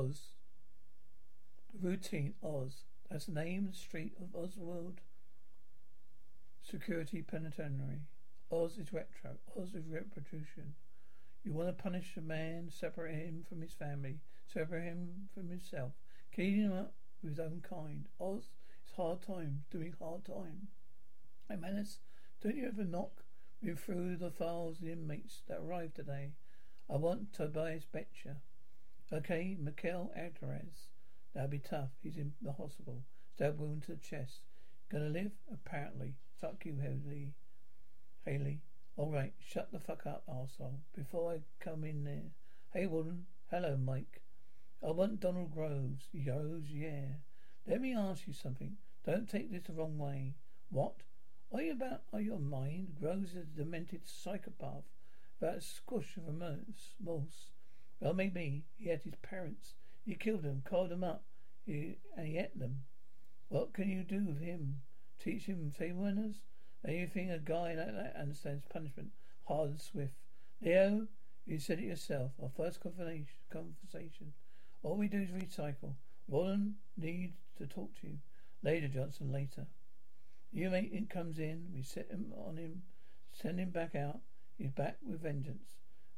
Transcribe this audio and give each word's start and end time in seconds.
Oz. 0.00 0.20
Routine 1.78 2.32
Oz. 2.42 2.84
That's 3.10 3.26
the 3.26 3.32
name 3.32 3.66
the 3.66 3.76
street 3.76 4.14
of 4.18 4.34
Oswald 4.34 5.00
Security 6.62 7.20
Penitentiary. 7.20 8.00
Oz 8.50 8.78
is 8.78 8.94
retro. 8.94 9.32
Oz 9.60 9.74
is 9.74 9.88
retribution. 9.88 10.74
You 11.44 11.52
want 11.52 11.68
to 11.68 11.82
punish 11.82 12.16
a 12.16 12.22
man, 12.22 12.70
separate 12.70 13.14
him 13.14 13.44
from 13.46 13.60
his 13.60 13.74
family, 13.74 14.20
separate 14.50 14.84
him 14.84 15.28
from 15.34 15.50
himself, 15.50 15.92
clean 16.34 16.54
him 16.54 16.72
up 16.72 16.94
with 17.22 17.36
his 17.36 17.40
own 17.40 17.62
kind. 17.68 18.06
Oz 18.18 18.44
is 18.86 18.94
hard 18.96 19.20
time, 19.20 19.64
doing 19.70 19.94
hard 20.00 20.24
time. 20.24 20.68
Hey, 21.48 21.56
Menace, 21.56 21.98
don't 22.42 22.56
you 22.56 22.68
ever 22.68 22.84
knock 22.84 23.24
me 23.60 23.74
through 23.74 24.16
the 24.16 24.30
files 24.30 24.78
of 24.78 24.84
the 24.84 24.92
inmates 24.92 25.42
that 25.48 25.60
arrived 25.60 25.96
today? 25.96 26.30
I 26.88 26.96
want 26.96 27.34
Tobias 27.34 27.84
Beecher. 27.84 28.38
Okay, 29.12 29.56
Miguel 29.58 30.12
Alvarez. 30.16 30.86
That'll 31.34 31.48
be 31.48 31.58
tough. 31.58 31.90
He's 32.00 32.16
in 32.16 32.32
the 32.40 32.52
hospital. 32.52 33.02
Stab 33.34 33.58
wound 33.58 33.82
to 33.82 33.92
the 33.92 33.96
chest. 33.96 34.40
Gonna 34.88 35.08
live? 35.08 35.32
Apparently. 35.52 36.14
Fuck 36.40 36.64
you, 36.64 36.76
Healy. 36.76 37.34
Healy. 38.24 38.60
Alright, 38.96 39.32
shut 39.40 39.72
the 39.72 39.80
fuck 39.80 40.06
up, 40.06 40.22
arsehole. 40.28 40.78
Before 40.94 41.32
I 41.32 41.40
come 41.58 41.84
in 41.84 42.04
there. 42.04 42.30
Hey, 42.72 42.86
Warden. 42.86 43.26
Hello, 43.50 43.76
Mike. 43.76 44.22
I 44.86 44.92
want 44.92 45.20
Donald 45.20 45.52
Groves. 45.52 46.08
Groves, 46.24 46.70
yeah. 46.70 47.16
Let 47.66 47.80
me 47.80 47.94
ask 47.94 48.26
you 48.26 48.32
something. 48.32 48.76
Don't 49.04 49.28
take 49.28 49.50
this 49.50 49.64
the 49.64 49.72
wrong 49.72 49.98
way. 49.98 50.34
What? 50.70 50.94
Are 51.52 51.62
you 51.62 51.72
about 51.72 52.02
are 52.12 52.20
you 52.20 52.38
mind? 52.38 52.94
Groves 53.00 53.30
is 53.30 53.36
a 53.36 53.56
demented 53.56 54.02
psychopath. 54.04 54.84
About 55.40 55.56
a 55.56 55.60
squash 55.60 56.16
of 56.16 56.28
a 56.28 56.32
mouse. 56.32 56.94
Well, 58.00 58.14
maybe. 58.14 58.64
He 58.76 58.88
had 58.88 59.02
his 59.02 59.14
parents. 59.22 59.74
He 60.04 60.14
killed 60.14 60.42
them, 60.42 60.62
coiled 60.64 60.90
them 60.90 61.04
up, 61.04 61.22
he, 61.66 61.98
and 62.16 62.26
he 62.26 62.38
ate 62.38 62.58
them. 62.58 62.82
What 63.48 63.74
can 63.74 63.88
you 63.88 64.02
do 64.02 64.24
with 64.24 64.40
him? 64.40 64.80
Teach 65.22 65.44
him 65.44 65.70
table 65.70 66.02
manners? 66.02 66.36
And 66.82 66.96
you 66.96 67.06
think 67.06 67.30
a 67.30 67.38
guy 67.38 67.74
like 67.74 67.94
that 67.94 68.16
understands 68.18 68.64
punishment 68.72 69.10
hard 69.46 69.70
and 69.70 69.80
swift? 69.80 70.14
Leo, 70.62 71.06
you 71.46 71.58
said 71.58 71.78
it 71.78 71.84
yourself. 71.84 72.32
Our 72.42 72.48
first 72.56 72.80
conversation. 72.80 74.32
All 74.82 74.96
we 74.96 75.08
do 75.08 75.20
is 75.20 75.30
recycle. 75.30 75.94
Roland 76.28 76.74
needs 76.96 77.34
to 77.58 77.66
talk 77.66 77.90
to 78.00 78.06
you. 78.06 78.18
Later, 78.62 78.88
Johnson, 78.88 79.32
later. 79.32 79.66
You 80.52 80.70
mate 80.70 81.10
comes 81.10 81.38
in, 81.38 81.68
we 81.74 81.82
set 81.82 82.10
him 82.10 82.32
on 82.46 82.56
him, 82.56 82.82
send 83.32 83.58
him 83.60 83.70
back 83.70 83.94
out. 83.94 84.20
He's 84.58 84.70
back 84.70 84.96
with 85.06 85.22
vengeance. 85.22 85.64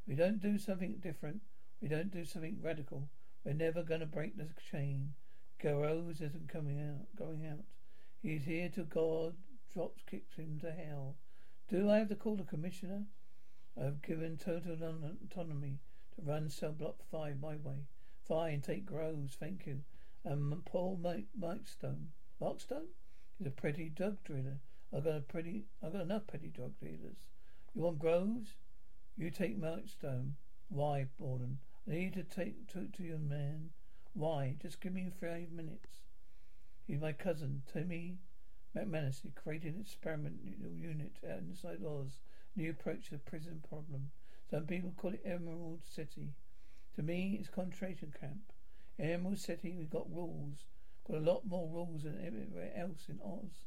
We 0.07 0.15
don't 0.15 0.41
do 0.41 0.59
something 0.59 1.01
different. 1.03 1.41
We 1.83 1.89
don't 1.89 2.13
do 2.13 2.25
something 2.25 2.59
radical. 2.63 3.09
We're 3.45 3.55
never 3.55 3.83
gonna 3.83 4.07
break 4.07 4.37
the 4.37 4.49
chain. 4.71 5.15
Garros 5.61 6.23
isn't 6.23 6.49
coming 6.49 6.81
out, 6.81 7.17
going 7.17 7.45
out. 7.45 7.65
He's 8.23 8.45
here 8.45 8.69
till 8.69 8.85
God 8.85 9.35
drops 9.75 10.05
kicks 10.09 10.37
him 10.37 10.61
to 10.61 10.71
hell. 10.71 11.17
Do 11.69 11.91
I 11.91 11.99
have 11.99 12.09
to 12.11 12.15
call 12.15 12.37
the 12.37 12.45
commissioner? 12.45 13.03
I've 13.77 14.01
given 14.01 14.37
total 14.37 14.75
autonomy 14.75 15.81
to 16.15 16.23
run 16.23 16.49
cell 16.49 16.71
block 16.71 17.03
five 17.11 17.41
my 17.41 17.57
way. 17.57 17.89
Fine, 18.29 18.61
take 18.61 18.87
Groves, 18.87 19.35
thank 19.35 19.67
you. 19.67 19.81
And 20.25 20.65
Paul 20.65 21.01
Mike, 21.03 21.27
Mike 21.37 21.67
Stone. 21.67 22.13
He's 22.39 23.47
a 23.47 23.51
pretty 23.51 23.89
drug 23.89 24.19
dealer. 24.25 24.61
I've 24.95 25.03
got 25.03 25.17
a 25.17 25.21
pretty 25.21 25.65
I've 25.83 25.93
got 25.93 26.03
enough 26.03 26.29
petty 26.29 26.49
drug 26.49 26.79
dealers. 26.79 27.17
You 27.75 27.83
want 27.83 27.99
Groves? 27.99 28.55
You 29.17 29.31
take 29.31 29.59
Mike 29.59 29.89
Stone. 29.89 30.37
Why, 30.69 31.09
Borden? 31.19 31.59
I 31.89 31.95
need 31.95 32.15
to 32.15 32.23
take 32.23 32.69
to, 32.73 32.87
to 32.97 33.03
your 33.03 33.19
man. 33.19 33.71
Why? 34.15 34.57
Just 34.63 34.81
give 34.81 34.93
me 34.93 35.11
five 35.21 35.51
minutes. 35.51 36.01
He's 36.87 37.01
my 37.01 37.13
cousin, 37.13 37.63
Timmy 37.73 38.19
McManus. 38.77 39.23
He 39.23 39.31
created 39.31 39.75
an 39.75 39.81
experiment 39.81 40.37
unit 40.79 41.17
inside 41.23 41.85
Oz. 41.85 42.19
New 42.55 42.71
approach 42.71 43.07
to 43.07 43.13
the 43.13 43.19
prison 43.19 43.63
problem. 43.69 44.11
Some 44.51 44.67
people 44.67 44.93
call 44.97 45.15
it 45.15 45.23
Emerald 45.25 45.81
City. 45.85 46.35
To 46.97 47.03
me, 47.03 47.39
it's 47.41 47.49
concentration 47.49 48.13
camp. 48.19 48.53
In 48.99 49.11
Emerald 49.11 49.39
City, 49.39 49.75
we've 49.77 49.91
got 49.91 50.13
rules. 50.15 50.67
Got 51.09 51.17
a 51.19 51.21
lot 51.21 51.47
more 51.47 51.69
rules 51.69 52.03
than 52.03 52.25
everywhere 52.25 52.71
else 52.77 53.09
in 53.09 53.19
Oz. 53.25 53.65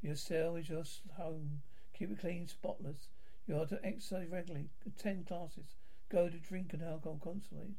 Your 0.00 0.16
cell 0.16 0.56
is 0.56 0.68
your 0.68 0.84
home. 1.16 1.62
Keep 1.92 2.12
it 2.12 2.20
clean, 2.20 2.46
spotless. 2.48 3.08
You 3.46 3.58
are 3.58 3.66
to 3.66 3.84
exercise 3.84 4.28
regularly, 4.30 4.68
attend 4.86 5.26
classes, 5.26 5.74
go 6.10 6.28
to 6.28 6.36
drink 6.36 6.72
and 6.72 6.82
alcohol 6.82 7.20
counseling. 7.22 7.76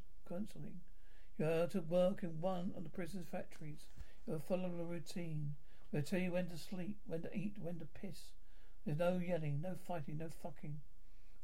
You 1.38 1.46
are 1.46 1.68
to 1.68 1.82
work 1.82 2.24
in 2.24 2.40
one 2.40 2.72
of 2.78 2.84
the 2.84 2.90
prison's 2.90 3.28
factories. 3.28 3.88
You 4.26 4.34
will 4.34 4.40
follow 4.40 4.70
the 4.70 4.86
routine. 4.86 5.56
We'll 5.92 6.04
tell 6.04 6.20
you 6.20 6.32
when 6.32 6.50
to 6.50 6.58
sleep, 6.58 6.98
when 7.06 7.22
to 7.24 7.36
eat, 7.36 7.56
when 7.62 7.80
to 7.80 7.86
piss. 7.86 8.32
There's 8.86 9.00
no 9.00 9.18
yelling, 9.18 9.60
no 9.62 9.76
fighting, 9.88 10.18
no 10.18 10.30
fucking. 10.42 10.80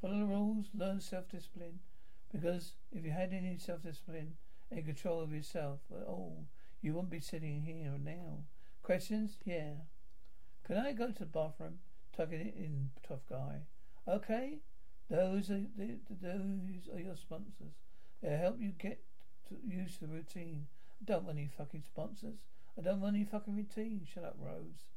Follow 0.01 0.19
the 0.19 0.25
rules, 0.25 0.67
learn 0.73 1.01
self-discipline. 1.01 1.79
Because 2.31 2.73
if 2.91 3.03
you 3.03 3.11
had 3.11 3.33
any 3.33 3.57
self-discipline 3.57 4.33
and 4.71 4.85
control 4.85 5.21
of 5.21 5.33
yourself 5.33 5.79
at 5.91 6.07
all, 6.07 6.37
oh, 6.39 6.45
you 6.81 6.93
wouldn't 6.93 7.09
be 7.09 7.19
sitting 7.19 7.61
here 7.61 7.97
now. 8.01 8.43
Questions? 8.83 9.37
Yeah. 9.43 9.73
Can 10.65 10.77
I 10.77 10.93
go 10.93 11.07
to 11.07 11.19
the 11.19 11.25
bathroom? 11.25 11.79
Tucking 12.15 12.39
it 12.39 12.55
in, 12.57 12.91
tough 13.07 13.25
guy. 13.29 13.61
Okay. 14.07 14.59
Those 15.09 15.49
are 15.49 15.63
the, 15.77 15.99
those 16.09 16.89
are 16.93 16.99
your 16.99 17.15
sponsors. 17.15 17.75
They'll 18.21 18.37
help 18.37 18.57
you 18.59 18.71
get 18.77 19.01
used 19.65 19.99
to 19.99 20.07
the 20.07 20.13
routine. 20.13 20.67
I 21.01 21.05
don't 21.05 21.23
want 21.23 21.37
any 21.37 21.49
fucking 21.57 21.83
sponsors. 21.85 22.39
I 22.77 22.81
don't 22.81 22.99
want 22.99 23.15
any 23.15 23.25
fucking 23.25 23.55
routine. 23.55 24.05
Shut 24.11 24.23
up, 24.25 24.35
Rose. 24.39 24.89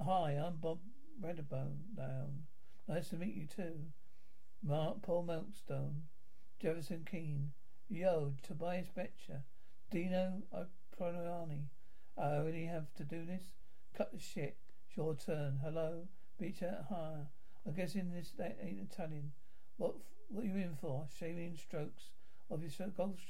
Hi, 0.00 0.32
I'm 0.32 0.56
Bob 0.56 0.78
Redbone. 1.22 1.94
Down. 1.96 2.44
Nice 2.88 3.08
to 3.10 3.16
meet 3.16 3.34
you 3.34 3.46
too. 3.46 3.74
Mark 4.62 5.02
Paul 5.02 5.26
Milkstone. 5.26 6.02
Jefferson 6.60 7.06
Keene. 7.08 7.52
Yo, 7.88 8.34
Tobias 8.42 8.88
Beecher. 8.94 9.42
Dino 9.90 10.42
Proniani. 10.98 11.64
I 12.16 12.36
already 12.36 12.64
have 12.66 12.92
to 12.96 13.04
do 13.04 13.24
this? 13.24 13.52
Cut 13.96 14.12
the 14.12 14.18
shit. 14.18 14.56
It's 14.86 14.96
your 14.96 15.14
turn. 15.14 15.60
Hello? 15.62 16.08
Beach 16.38 16.62
out 16.62 16.86
higher. 16.88 17.26
I 17.66 17.70
guess 17.70 17.94
in 17.94 18.12
this 18.12 18.32
that 18.38 18.58
ain't 18.62 18.80
Italian. 18.90 19.32
What 19.78 19.94
what 20.28 20.44
are 20.44 20.48
you 20.48 20.56
in 20.56 20.74
for? 20.74 21.06
Shaving 21.18 21.56
strokes 21.56 22.10
of 22.50 22.62
your 22.62 22.88
golf 22.88 23.20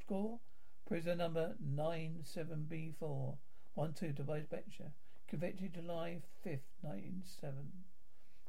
score? 0.00 0.40
Prisoner 0.84 1.14
number 1.14 1.54
97B4. 1.64 3.36
1 3.74 3.92
2 3.92 4.12
Tobias 4.12 4.46
Beecher. 4.46 4.90
Convicted 5.28 5.74
July 5.74 6.22
5th, 6.44 6.66
1997. 6.82 7.72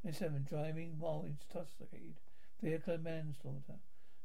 97. 0.03 0.45
Driving 0.49 0.95
while 0.97 1.25
intoxicated. 1.27 2.15
Vehicle 2.61 2.97
manslaughter. 2.97 3.79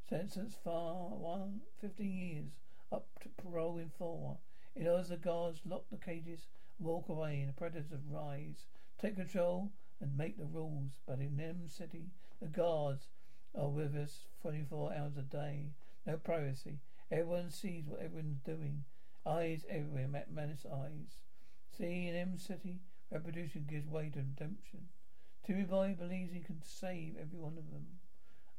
Sentence 0.09 0.57
far 0.65 0.95
1 1.11 1.61
15 1.83 2.11
years. 2.11 2.53
Up 2.91 3.07
to 3.21 3.29
parole 3.29 3.77
in 3.77 3.91
4. 3.91 4.39
It 4.75 4.87
other 4.87 5.03
the 5.03 5.17
guards 5.19 5.61
lock 5.67 5.85
the 5.91 5.99
cages 5.99 6.49
and 6.79 6.89
walk 6.89 7.11
away 7.11 7.41
and 7.41 7.51
the 7.51 7.53
predators 7.53 8.07
rise. 8.11 8.65
Take 8.99 9.17
control 9.17 9.71
and 10.01 10.17
make 10.17 10.39
the 10.39 10.47
rules. 10.47 10.99
But 11.07 11.21
in 11.21 11.37
them 11.37 11.69
city, 11.69 12.07
the 12.41 12.49
guards 12.49 13.09
are 13.55 13.69
with 13.69 13.95
us 13.95 14.25
24 14.43 14.95
hours 14.95 15.17
a 15.17 15.23
day. 15.23 15.73
No 16.07 16.17
privacy. 16.17 16.79
Everyone 17.11 17.51
sees 17.51 17.87
what 17.87 18.01
everyone's 18.01 18.41
doing. 18.41 18.85
Eyes 19.27 19.65
everywhere, 19.69 20.09
McManus 20.09 20.65
eyes. 20.65 21.19
See, 21.77 22.09
in 22.09 22.15
Em 22.15 22.39
City, 22.39 22.81
reproduction 23.11 23.67
gives 23.69 23.87
way 23.87 24.11
to 24.11 24.21
redemption. 24.21 24.89
Timmy 25.45 25.65
Boy 25.65 25.95
believes 25.99 26.33
he 26.33 26.41
can 26.41 26.63
save 26.63 27.17
every 27.21 27.39
one 27.39 27.59
of 27.59 27.71
them. 27.71 27.87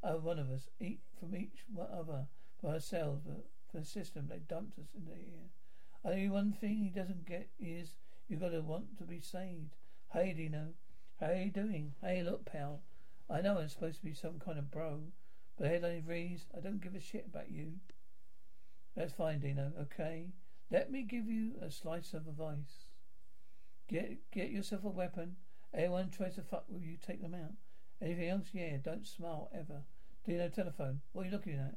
Uh, 0.03 0.19
one 0.19 0.39
of 0.39 0.49
us, 0.49 0.69
eat 0.79 0.99
from 1.19 1.35
each 1.35 1.63
other, 1.79 2.27
for 2.59 2.71
ourselves, 2.71 3.21
but 3.25 3.45
for 3.71 3.79
the 3.79 3.85
system 3.85 4.27
they 4.27 4.39
dumped 4.39 4.77
us 4.77 4.93
in 4.95 5.05
the 5.05 5.15
ear. 5.15 5.49
Only 6.03 6.29
one 6.29 6.51
thing 6.51 6.77
he 6.77 6.89
doesn't 6.89 7.25
get 7.25 7.49
is 7.59 7.95
you 8.27 8.37
gotta 8.37 8.61
want 8.61 8.97
to 8.97 9.03
be 9.03 9.19
saved. 9.19 9.75
Hey, 10.13 10.33
Dino. 10.33 10.73
How 11.19 11.31
you 11.31 11.51
doing? 11.51 11.93
Hey, 12.01 12.23
look, 12.23 12.45
pal. 12.45 12.81
I 13.31 13.41
know 13.41 13.57
I'm 13.57 13.69
supposed 13.69 13.99
to 13.99 14.05
be 14.05 14.13
some 14.13 14.39
kind 14.39 14.59
of 14.59 14.69
bro, 14.69 14.99
but 15.57 15.67
headline 15.67 16.03
reads, 16.05 16.45
I 16.55 16.59
don't 16.59 16.81
give 16.81 16.95
a 16.95 16.99
shit 16.99 17.25
about 17.25 17.49
you. 17.49 17.73
That's 18.95 19.13
fine, 19.13 19.39
Dino. 19.39 19.71
Okay. 19.83 20.27
Let 20.69 20.91
me 20.91 21.03
give 21.03 21.27
you 21.27 21.53
a 21.61 21.71
slice 21.71 22.13
of 22.13 22.27
advice. 22.27 22.87
Get 23.87 24.31
get 24.31 24.51
yourself 24.51 24.83
a 24.83 24.89
weapon. 24.89 25.37
Anyone 25.73 26.09
tries 26.09 26.35
to 26.35 26.41
fuck 26.41 26.65
with 26.67 26.83
you, 26.83 26.97
take 26.97 27.21
them 27.21 27.33
out. 27.33 27.53
Anything 28.01 28.29
else? 28.29 28.47
Yeah, 28.53 28.77
don't 28.83 29.07
smile 29.07 29.49
ever. 29.53 29.83
Dino 30.25 30.49
telephone. 30.49 31.01
What 31.13 31.23
are 31.23 31.25
you 31.25 31.31
looking 31.31 31.55
at? 31.55 31.75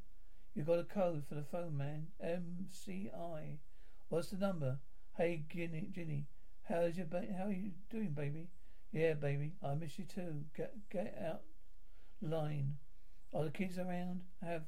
You 0.55 0.65
got 0.65 0.79
a 0.79 0.85
code 0.85 1.25
for 1.29 1.35
the 1.35 1.43
phone, 1.43 1.77
man. 1.77 2.09
MCI. 2.25 3.59
What's 4.09 4.31
the 4.31 4.37
number? 4.37 4.79
Hey, 5.17 5.45
Ginny, 5.49 5.89
Ginny. 5.93 6.27
How's 6.69 6.97
your 6.97 7.07
ba- 7.07 7.35
how 7.37 7.47
are 7.47 7.53
you 7.53 7.73
doing, 7.91 8.11
baby? 8.11 8.49
Yeah, 8.95 9.15
baby. 9.15 9.55
I 9.61 9.75
miss 9.75 9.99
you 9.99 10.05
too. 10.05 10.45
Get 10.57 10.73
get 10.89 11.19
out 11.21 11.41
line. 12.23 12.77
Are 13.35 13.43
the 13.43 13.51
kids 13.51 13.77
around? 13.77 14.21
I 14.41 14.47
have 14.47 14.63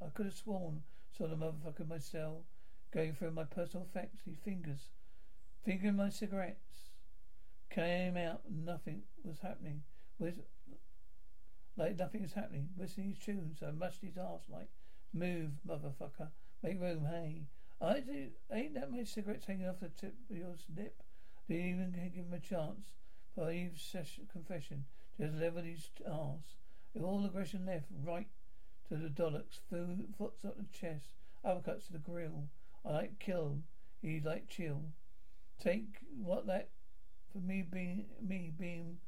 I 0.00 0.10
could 0.14 0.26
have 0.26 0.34
sworn 0.34 0.82
Saw 1.10 1.26
the 1.26 1.36
motherfucker 1.36 1.86
myself 1.86 2.42
going 2.92 3.14
through 3.14 3.32
my 3.32 3.44
personal 3.44 3.86
effects, 3.88 4.22
fingers, 4.44 4.90
fingering 5.64 5.96
my 5.96 6.08
cigarettes. 6.08 6.90
Came 7.70 8.16
out, 8.16 8.42
nothing 8.48 9.02
was 9.24 9.40
happening. 9.40 9.82
Was 10.20 10.40
like 11.76 11.98
nothing 11.98 12.22
was 12.22 12.32
happening. 12.32 12.68
Whistling 12.76 13.08
his 13.08 13.18
tunes, 13.18 13.60
I 13.60 13.72
mushed 13.72 14.02
his 14.02 14.16
ass 14.16 14.42
like, 14.48 14.68
move, 15.12 15.50
motherfucker, 15.68 16.28
make 16.62 16.80
room, 16.80 17.06
hey. 17.10 17.46
I 17.80 18.00
do, 18.00 18.28
ain't 18.52 18.74
that 18.74 18.90
many 18.90 19.04
cigarettes 19.04 19.46
hanging 19.46 19.68
off 19.68 19.80
the 19.80 19.88
tip 19.88 20.14
of 20.30 20.36
your 20.36 20.54
lip? 20.76 21.02
Didn't 21.48 21.68
even 21.68 22.10
give 22.14 22.24
him 22.24 22.32
a 22.32 22.38
chance. 22.38 22.86
For 23.34 23.50
a 23.50 23.70
confession, 24.32 24.84
just 25.18 25.34
level 25.34 25.62
his 25.62 25.88
ass. 26.06 26.54
With 26.92 27.02
all 27.02 27.24
aggression 27.24 27.66
left, 27.66 27.86
right 28.04 28.28
to 28.88 28.96
the 28.96 29.08
dollars, 29.08 29.60
foot 29.68 30.34
up 30.46 30.56
the 30.56 30.66
chest, 30.72 31.06
uppercuts 31.44 31.86
to 31.86 31.92
the 31.94 31.98
grill. 31.98 32.48
I 32.84 32.92
like 32.92 33.18
kill, 33.18 33.58
he 34.00 34.20
like 34.20 34.48
chill. 34.48 34.82
Take 35.60 35.98
what 36.16 36.46
that 36.46 36.68
for 37.32 37.38
me 37.38 37.62
being 37.62 38.06
me 38.20 38.52
being 38.56 38.98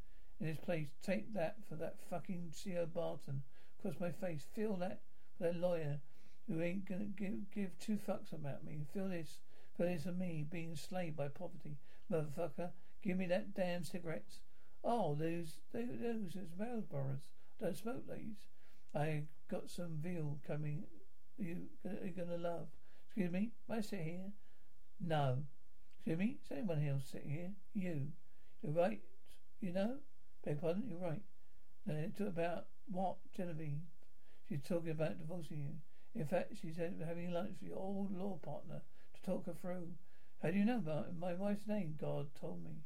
in 0.40 0.46
his 0.46 0.58
place. 0.58 0.88
Take 1.02 1.32
that 1.34 1.56
for 1.68 1.76
that 1.76 1.96
fucking 2.10 2.50
C.O. 2.52 2.86
Barton. 2.86 3.42
Across 3.78 4.00
my 4.00 4.10
face. 4.10 4.46
Feel 4.54 4.76
that 4.76 5.00
for 5.38 5.44
that 5.44 5.56
lawyer 5.56 6.00
who 6.48 6.60
ain't 6.62 6.88
gonna 6.88 7.04
give 7.04 7.50
give 7.54 7.78
two 7.78 7.98
fucks 8.08 8.32
about 8.32 8.64
me. 8.64 8.86
Feel 8.92 9.08
this. 9.08 9.38
Feel 9.76 9.86
this 9.86 10.04
for 10.04 10.12
me 10.12 10.44
being 10.50 10.70
enslaved 10.70 11.16
by 11.16 11.28
poverty. 11.28 11.76
Motherfucker, 12.10 12.70
give 13.06 13.18
me 13.18 13.26
that 13.26 13.54
damn 13.54 13.84
cigarettes. 13.84 14.40
Oh, 14.82 15.14
those 15.14 15.58
those 15.72 15.86
those 16.34 16.50
Marlboros. 16.60 17.22
Don't 17.60 17.76
smoke 17.76 18.04
these. 18.08 18.48
I 18.94 19.22
got 19.50 19.70
some 19.70 19.98
veal 20.02 20.38
coming. 20.46 20.84
You 21.38 21.68
you're 21.84 22.24
gonna 22.24 22.38
love. 22.38 22.66
Excuse 23.06 23.30
me, 23.30 23.52
may 23.68 23.76
I 23.76 23.80
sit 23.80 24.00
here? 24.00 24.32
No. 25.00 25.38
Excuse 25.98 26.18
me, 26.18 26.38
is 26.44 26.52
anyone 26.52 26.86
else 26.86 27.04
sitting 27.10 27.30
here? 27.30 27.52
You. 27.74 28.08
You're 28.62 28.72
right. 28.72 29.00
You 29.60 29.72
know? 29.72 29.96
Beg 30.44 30.60
pardon, 30.60 30.84
you're 30.88 30.98
right. 30.98 31.22
Then 31.86 31.96
it 31.96 32.20
about 32.20 32.66
what, 32.88 33.16
Genevieve? 33.36 33.80
She's 34.48 34.62
talking 34.62 34.90
about 34.90 35.18
divorcing 35.18 35.58
you. 35.58 36.20
In 36.20 36.26
fact, 36.26 36.52
she 36.60 36.72
said 36.72 37.02
having 37.06 37.32
lunch 37.32 37.56
with 37.60 37.70
your 37.70 37.78
old 37.78 38.16
law 38.16 38.38
partner 38.42 38.82
to 39.14 39.22
talk 39.22 39.46
her 39.46 39.54
through. 39.54 39.88
How 40.42 40.50
do 40.50 40.58
you 40.58 40.64
know 40.64 40.78
about 40.78 41.16
my 41.18 41.34
wife's 41.34 41.66
name? 41.66 41.96
God 42.00 42.28
told 42.40 42.62
me. 42.64 42.82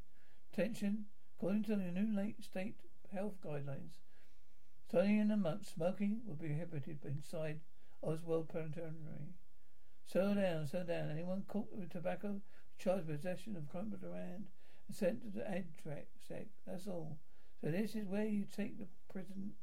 Attention, 0.53 1.05
according 1.37 1.63
to 1.63 1.77
the 1.77 1.91
new 1.91 2.13
late 2.13 2.43
state 2.43 2.75
health 3.13 3.35
guidelines, 3.41 3.99
starting 4.85 5.17
in 5.17 5.31
a 5.31 5.37
month, 5.37 5.65
smoking 5.73 6.19
will 6.25 6.35
be 6.35 6.49
prohibited 6.49 7.05
inside 7.05 7.61
Oswald 8.03 8.49
Penitentiary. 8.49 9.33
Settle 10.05 10.35
down, 10.35 10.67
settle 10.67 10.87
down. 10.87 11.09
Anyone 11.09 11.45
caught 11.47 11.71
with 11.71 11.89
tobacco, 11.89 12.41
charged 12.77 13.07
possession 13.07 13.55
of 13.55 13.71
contraband, 13.71 14.47
and 14.87 14.95
sent 14.95 15.21
to 15.21 15.29
the 15.29 15.45
Adtrac 15.45 16.07
sec. 16.27 16.47
That's 16.67 16.85
all. 16.85 17.17
So 17.61 17.71
this 17.71 17.95
is 17.95 18.05
where 18.09 18.25
you 18.25 18.43
take 18.43 18.77
the 18.77 18.87
prison. 19.09 19.53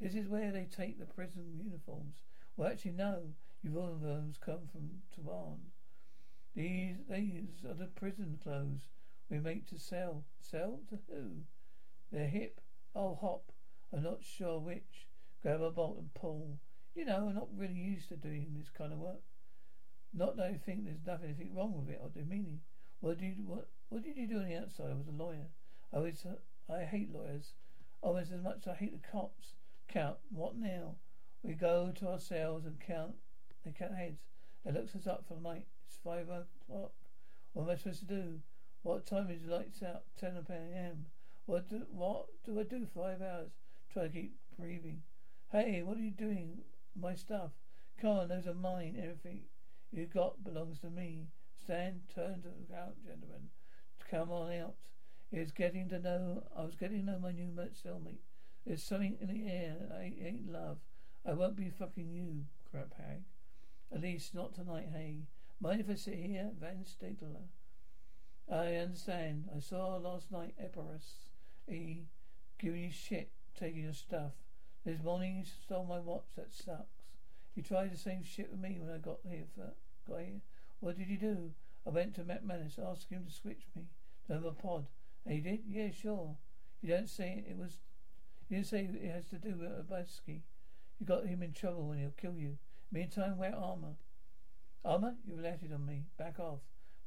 This 0.00 0.14
is 0.14 0.26
where 0.26 0.50
they 0.52 0.64
take 0.64 0.98
the 0.98 1.04
prison 1.04 1.52
uniforms. 1.62 2.22
Well, 2.56 2.70
actually, 2.70 2.92
no. 2.92 3.34
You've 3.62 3.76
all 3.76 3.92
of 3.92 4.00
those 4.00 4.38
come 4.40 4.68
from 4.72 5.02
Taiwan. 5.14 5.58
These, 6.54 6.96
these 7.10 7.62
are 7.68 7.74
the 7.74 7.88
prison 7.88 8.38
clothes 8.42 8.88
we 9.30 9.38
make 9.38 9.66
to 9.68 9.78
sell. 9.78 10.24
Sell 10.40 10.80
to 10.88 10.98
who? 11.08 11.42
They're 12.10 12.28
hip. 12.28 12.60
Oh, 12.94 13.16
hop. 13.20 13.52
I'm 13.92 14.02
not 14.02 14.24
sure 14.24 14.58
which. 14.58 15.06
Grab 15.42 15.62
a 15.62 15.70
bolt 15.70 15.98
and 15.98 16.12
pull. 16.14 16.58
You 16.94 17.04
know, 17.04 17.28
I'm 17.28 17.34
not 17.34 17.48
really 17.56 17.74
used 17.74 18.08
to 18.08 18.16
doing 18.16 18.54
this 18.58 18.68
kind 18.76 18.92
of 18.92 18.98
work. 18.98 19.22
Not 20.12 20.36
that 20.36 20.46
I 20.46 20.54
think 20.54 20.84
there's 20.84 21.06
nothing 21.06 21.54
wrong 21.54 21.78
with 21.78 21.88
it 21.88 22.00
or 22.02 22.08
demeaning. 22.08 22.60
What 23.00 23.18
did 23.18 23.36
you 23.38 23.44
what 23.46 23.68
What 23.88 24.02
did 24.02 24.16
you 24.16 24.26
do 24.26 24.38
on 24.38 24.48
the 24.48 24.56
outside? 24.56 24.90
I 24.90 24.94
was 24.94 25.06
a 25.06 25.12
lawyer. 25.12 25.46
I 25.94 25.98
was. 25.98 26.26
Uh, 26.26 26.72
I 26.72 26.84
hate 26.84 27.12
lawyers 27.12 27.52
almost 28.02 28.32
as 28.32 28.42
much 28.42 28.58
as 28.62 28.68
I 28.68 28.74
hate 28.74 28.92
the 28.92 29.08
cops. 29.08 29.54
Count. 29.88 30.16
What 30.30 30.56
now? 30.56 30.96
We 31.42 31.54
go 31.54 31.92
to 31.96 32.08
our 32.08 32.18
cells 32.20 32.64
and 32.64 32.80
count. 32.80 33.14
They 33.64 33.72
count 33.72 33.94
heads. 33.94 34.20
They 34.64 34.72
looks 34.72 34.94
us 34.94 35.06
up 35.06 35.24
for 35.26 35.34
the 35.34 35.40
night. 35.40 35.66
It's 35.86 35.98
five 36.04 36.28
o'clock. 36.28 36.92
What 37.52 37.64
am 37.64 37.70
I 37.70 37.76
supposed 37.76 38.00
to 38.00 38.06
do? 38.06 38.40
What 38.82 39.06
time 39.06 39.28
is 39.30 39.44
lights 39.44 39.82
out? 39.82 40.04
Ten 40.18 40.36
a.m. 40.48 41.06
What 41.44 41.68
do 41.68 41.82
what 41.90 42.28
do 42.44 42.58
I 42.58 42.62
do? 42.62 42.86
Five 42.94 43.20
hours. 43.20 43.50
Try 43.92 44.04
to 44.04 44.08
keep 44.08 44.36
breathing. 44.58 45.02
Hey, 45.52 45.82
what 45.82 45.98
are 45.98 46.00
you 46.00 46.12
doing? 46.12 46.62
My 46.98 47.14
stuff. 47.14 47.50
Come 48.00 48.10
on, 48.10 48.28
those 48.28 48.46
are 48.46 48.54
mine. 48.54 48.96
Everything 48.98 49.42
you 49.92 50.06
got 50.06 50.42
belongs 50.42 50.78
to 50.80 50.90
me. 50.90 51.26
Stand, 51.62 52.02
turn 52.14 52.42
to 52.42 52.48
the 52.48 52.72
count, 52.74 53.04
gentlemen. 53.04 53.50
Come 54.10 54.30
on 54.30 54.52
out. 54.54 54.74
It's 55.30 55.52
getting 55.52 55.88
to 55.90 55.98
know. 55.98 56.44
I 56.56 56.64
was 56.64 56.74
getting 56.74 57.04
to 57.04 57.12
know 57.12 57.18
my 57.18 57.32
new 57.32 57.50
cellmate. 57.74 58.22
There's 58.64 58.82
something 58.82 59.18
in 59.20 59.28
the 59.28 59.46
air. 59.50 59.76
I 59.94 60.14
ain't 60.24 60.50
love. 60.50 60.78
I 61.26 61.34
won't 61.34 61.56
be 61.56 61.68
fucking 61.68 62.10
you, 62.10 62.44
crap 62.70 62.94
hag. 62.96 63.22
At 63.92 64.00
least 64.00 64.34
not 64.34 64.54
tonight, 64.54 64.88
hey. 64.92 65.26
Mind 65.60 65.80
if 65.80 65.90
I 65.90 65.94
sit 65.94 66.14
here, 66.14 66.50
Van 66.58 66.84
Stigler? 66.84 67.42
I 68.50 68.74
understand. 68.74 69.44
I 69.56 69.60
saw 69.60 69.96
last 69.96 70.32
night 70.32 70.54
Eporus. 70.60 71.28
He 71.68 72.06
giving 72.58 72.82
you 72.82 72.90
shit, 72.90 73.30
taking 73.58 73.84
your 73.84 73.92
stuff. 73.92 74.32
This 74.84 75.00
morning 75.04 75.36
he 75.36 75.44
stole 75.44 75.84
my 75.84 76.00
watch. 76.00 76.24
That 76.36 76.52
sucks. 76.52 77.04
He 77.54 77.62
tried 77.62 77.92
the 77.92 77.96
same 77.96 78.24
shit 78.24 78.50
with 78.50 78.60
me 78.60 78.78
when 78.80 78.92
I 78.92 78.98
got 78.98 79.18
here. 79.28 79.44
For, 79.54 79.72
got 80.10 80.20
here. 80.20 80.40
What 80.80 80.98
did 80.98 81.08
you 81.08 81.16
do? 81.16 81.52
I 81.86 81.90
went 81.90 82.14
to 82.16 82.24
Matt 82.24 82.42
asked 82.44 83.10
him 83.10 83.24
to 83.24 83.32
switch 83.32 83.66
me 83.76 83.84
to 84.26 84.32
another 84.32 84.50
pod. 84.50 84.86
And 85.24 85.34
he 85.34 85.40
did? 85.40 85.60
Yeah, 85.68 85.90
sure. 85.92 86.36
You 86.82 86.88
don't 86.88 87.08
say 87.08 87.44
it 87.48 87.56
was. 87.56 87.78
You 88.48 88.56
didn't 88.56 88.68
say 88.68 88.90
it 88.92 89.10
has 89.12 89.26
to 89.26 89.36
do 89.36 89.56
with 89.58 89.70
Adebisi. 89.70 90.40
You 90.98 91.06
got 91.06 91.26
him 91.26 91.42
in 91.42 91.52
trouble 91.52 91.92
and 91.92 92.00
he'll 92.00 92.10
kill 92.10 92.36
you. 92.36 92.58
Meantime, 92.90 93.38
wear 93.38 93.54
armor. 93.54 93.94
Armor? 94.84 95.14
You 95.24 95.36
related 95.36 95.72
on 95.72 95.86
me. 95.86 96.06
Back 96.18 96.40
off. 96.40 96.60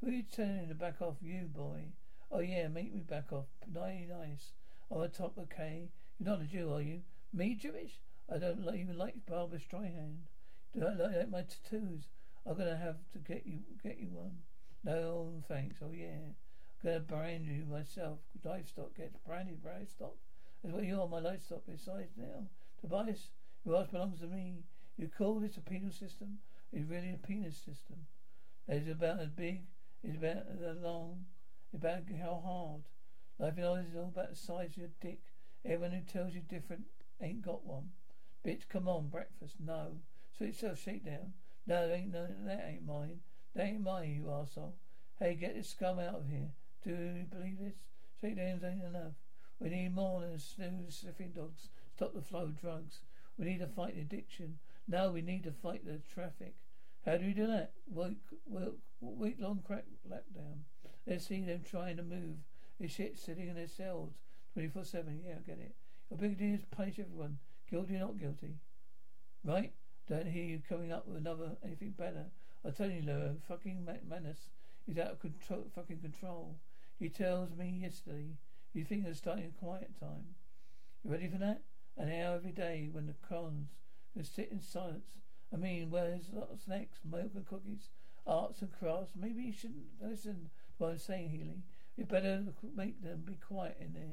Who 0.04 0.10
are 0.10 0.14
you 0.16 0.24
telling 0.24 0.68
to 0.68 0.76
back 0.76 1.02
off? 1.02 1.16
You, 1.22 1.48
boy. 1.56 1.94
Oh, 2.30 2.40
yeah, 2.40 2.68
make 2.68 2.94
me 2.94 3.00
back 3.00 3.32
off. 3.32 3.46
Nice, 3.74 4.10
nice. 4.10 4.52
On 4.92 5.00
the 5.00 5.08
top, 5.08 5.38
okay? 5.38 5.92
You're 6.20 6.30
not 6.30 6.42
a 6.42 6.44
Jew, 6.44 6.74
are 6.74 6.82
you? 6.82 7.04
Me, 7.32 7.56
Jewish? 7.56 8.02
I 8.30 8.38
don't 8.38 8.66
like, 8.66 8.82
even 8.82 8.98
like 8.98 9.26
Barbra 9.26 9.60
Streisand. 9.60 10.18
Do 10.76 10.86
I 10.86 10.94
like 10.96 11.30
my 11.30 11.44
tattoos? 11.44 12.10
I'm 12.46 12.58
gonna 12.58 12.76
have 12.76 12.98
to 13.14 13.20
get 13.20 13.46
you 13.46 13.60
get 13.82 13.98
you 13.98 14.10
one. 14.12 14.40
No, 14.84 15.42
thanks. 15.48 15.78
Oh 15.82 15.92
yeah, 15.94 16.34
I'm 16.84 16.84
gonna 16.84 17.00
brand 17.00 17.46
you 17.46 17.64
myself. 17.66 18.20
Livestock 18.44 18.96
gets 18.98 19.16
branded 19.26 19.60
livestock. 19.64 20.16
That's 20.64 20.76
what 20.76 20.84
you 20.84 21.00
are. 21.00 21.08
My 21.08 21.20
livestock. 21.20 21.62
Besides 21.66 22.12
now, 22.18 22.48
Tobias, 22.82 23.30
your 23.64 23.82
ass 23.82 23.88
belongs 23.88 24.20
to 24.20 24.28
me. 24.28 24.64
You 24.98 25.08
call 25.08 25.40
this 25.40 25.56
a 25.56 25.62
penal 25.62 25.92
system? 25.92 26.40
It's 26.74 26.90
really 26.90 27.12
a 27.12 27.26
penis 27.26 27.56
system. 27.56 28.08
It's 28.68 28.90
about 28.90 29.22
as 29.22 29.30
big. 29.30 29.62
It's 30.04 30.18
about 30.18 30.44
as 30.70 30.78
long. 30.82 31.26
It's 31.72 31.82
about 31.82 32.04
how 32.22 32.42
hard. 32.44 32.84
Life 33.40 33.58
in 33.58 33.64
Oz 33.64 33.86
is 33.86 33.96
all 33.96 34.12
about 34.14 34.32
the 34.32 34.36
size 34.36 34.72
of 34.72 34.78
your 34.78 34.90
dick. 35.02 35.22
Everyone 35.66 35.92
who 35.92 36.02
tells 36.02 36.34
you 36.34 36.42
different 36.42 36.84
ain't 37.22 37.42
got 37.42 37.66
one. 37.66 37.92
Bitch, 38.46 38.68
come 38.68 38.88
on, 38.88 39.08
breakfast. 39.08 39.56
No. 39.60 40.00
Sweet 40.38 40.48
yourself, 40.48 40.80
shakedown. 40.80 41.34
No, 41.66 41.88
that 41.88 41.96
ain't 41.96 42.12
no, 42.12 42.28
that 42.46 42.66
ain't 42.68 42.86
mine. 42.86 43.22
That 43.56 43.66
ain't 43.66 43.82
mine, 43.82 44.16
you 44.16 44.24
arsehole. 44.24 44.74
Hey, 45.20 45.36
get 45.36 45.56
this 45.56 45.70
scum 45.70 46.00
out 46.00 46.16
of 46.16 46.28
here. 46.28 46.50
Do 46.84 46.90
you 46.90 47.26
believe 47.32 47.60
this? 47.60 47.76
Shakedowns 48.20 48.64
ain't 48.64 48.84
enough. 48.84 49.14
We 49.60 49.70
need 49.70 49.96
more 49.96 50.20
than 50.20 50.38
snooze 50.38 50.98
sniffing 50.98 51.32
dogs. 51.32 51.70
Stop 51.96 52.14
the 52.14 52.22
flow 52.22 52.44
of 52.44 52.60
drugs. 52.60 53.00
We 53.38 53.46
need 53.46 53.60
to 53.60 53.68
fight 53.68 53.96
addiction. 53.98 54.60
Now 54.88 55.10
we 55.10 55.22
need 55.22 55.44
to 55.44 55.52
fight 55.52 55.86
the 55.86 56.02
traffic. 56.14 56.56
How 57.06 57.18
do 57.18 57.26
you 57.26 57.34
do 57.34 57.48
that? 57.48 57.72
Week, 57.94 58.18
week, 58.46 58.70
week 59.02 59.36
long 59.40 59.60
crack 59.66 59.84
lockdown. 60.10 60.60
Let's 61.06 61.28
see 61.28 61.42
them 61.42 61.62
trying 61.70 61.98
to 61.98 62.04
move. 62.04 62.38
This 62.80 62.92
shit 62.92 63.20
sitting 63.20 63.50
in 63.50 63.56
their 63.56 63.68
cells 63.68 64.14
24 64.54 64.86
7. 64.86 65.22
Yeah, 65.26 65.34
I 65.38 65.42
get 65.46 65.60
it. 65.60 65.76
Your 66.10 66.18
big 66.18 66.38
deal 66.38 66.56
is 66.56 66.62
punish 66.72 67.00
everyone. 67.00 67.40
Guilty 67.70 67.96
or 67.96 68.00
not 68.00 68.20
guilty. 68.20 68.56
Right? 69.44 69.74
Don't 70.08 70.28
hear 70.28 70.44
you 70.44 70.62
coming 70.68 70.94
up 70.94 71.08
with 71.08 71.18
another 71.18 71.58
anything 71.64 71.94
better. 71.98 72.26
I 72.66 72.70
tell 72.70 72.90
you, 72.90 73.02
Leo, 73.02 73.36
fucking 73.48 73.86
Manus 74.08 74.48
is 74.88 74.98
out 74.98 75.12
of 75.12 75.20
control, 75.20 75.68
fucking 75.76 76.00
control. 76.00 76.56
He 77.00 77.10
tells 77.10 77.54
me 77.56 77.80
yesterday. 77.82 78.28
You 78.74 78.86
think 78.86 79.06
it's 79.06 79.18
starting 79.18 79.46
a 79.46 79.60
quiet 79.60 79.92
time? 80.00 80.36
You 81.04 81.12
ready 81.12 81.28
for 81.28 81.38
that? 81.40 81.62
An 81.98 82.10
hour 82.10 82.36
every 82.36 82.52
day 82.52 82.90
when 82.92 83.08
the 83.08 83.16
cons 83.28 83.70
can 84.14 84.24
sit 84.24 84.50
in 84.52 84.62
silence. 84.62 85.04
I 85.54 85.58
mean, 85.58 85.90
where's 85.90 86.30
what's 86.32 86.68
next? 86.68 87.06
Milk 87.06 87.32
and 87.36 87.46
cookies, 87.46 87.90
arts 88.26 88.62
and 88.62 88.72
crafts. 88.72 89.14
Maybe 89.16 89.44
you 89.44 89.54
shouldn't 89.54 89.86
listen 90.02 90.34
to 90.34 90.50
what 90.78 90.92
I'm 90.92 90.98
saying, 90.98 91.30
Healy. 91.30 91.64
You 91.96 92.06
better 92.06 92.44
make 92.76 93.04
them 93.04 93.24
be 93.26 93.36
quiet 93.36 93.78
in 93.80 93.94
there, 93.94 94.04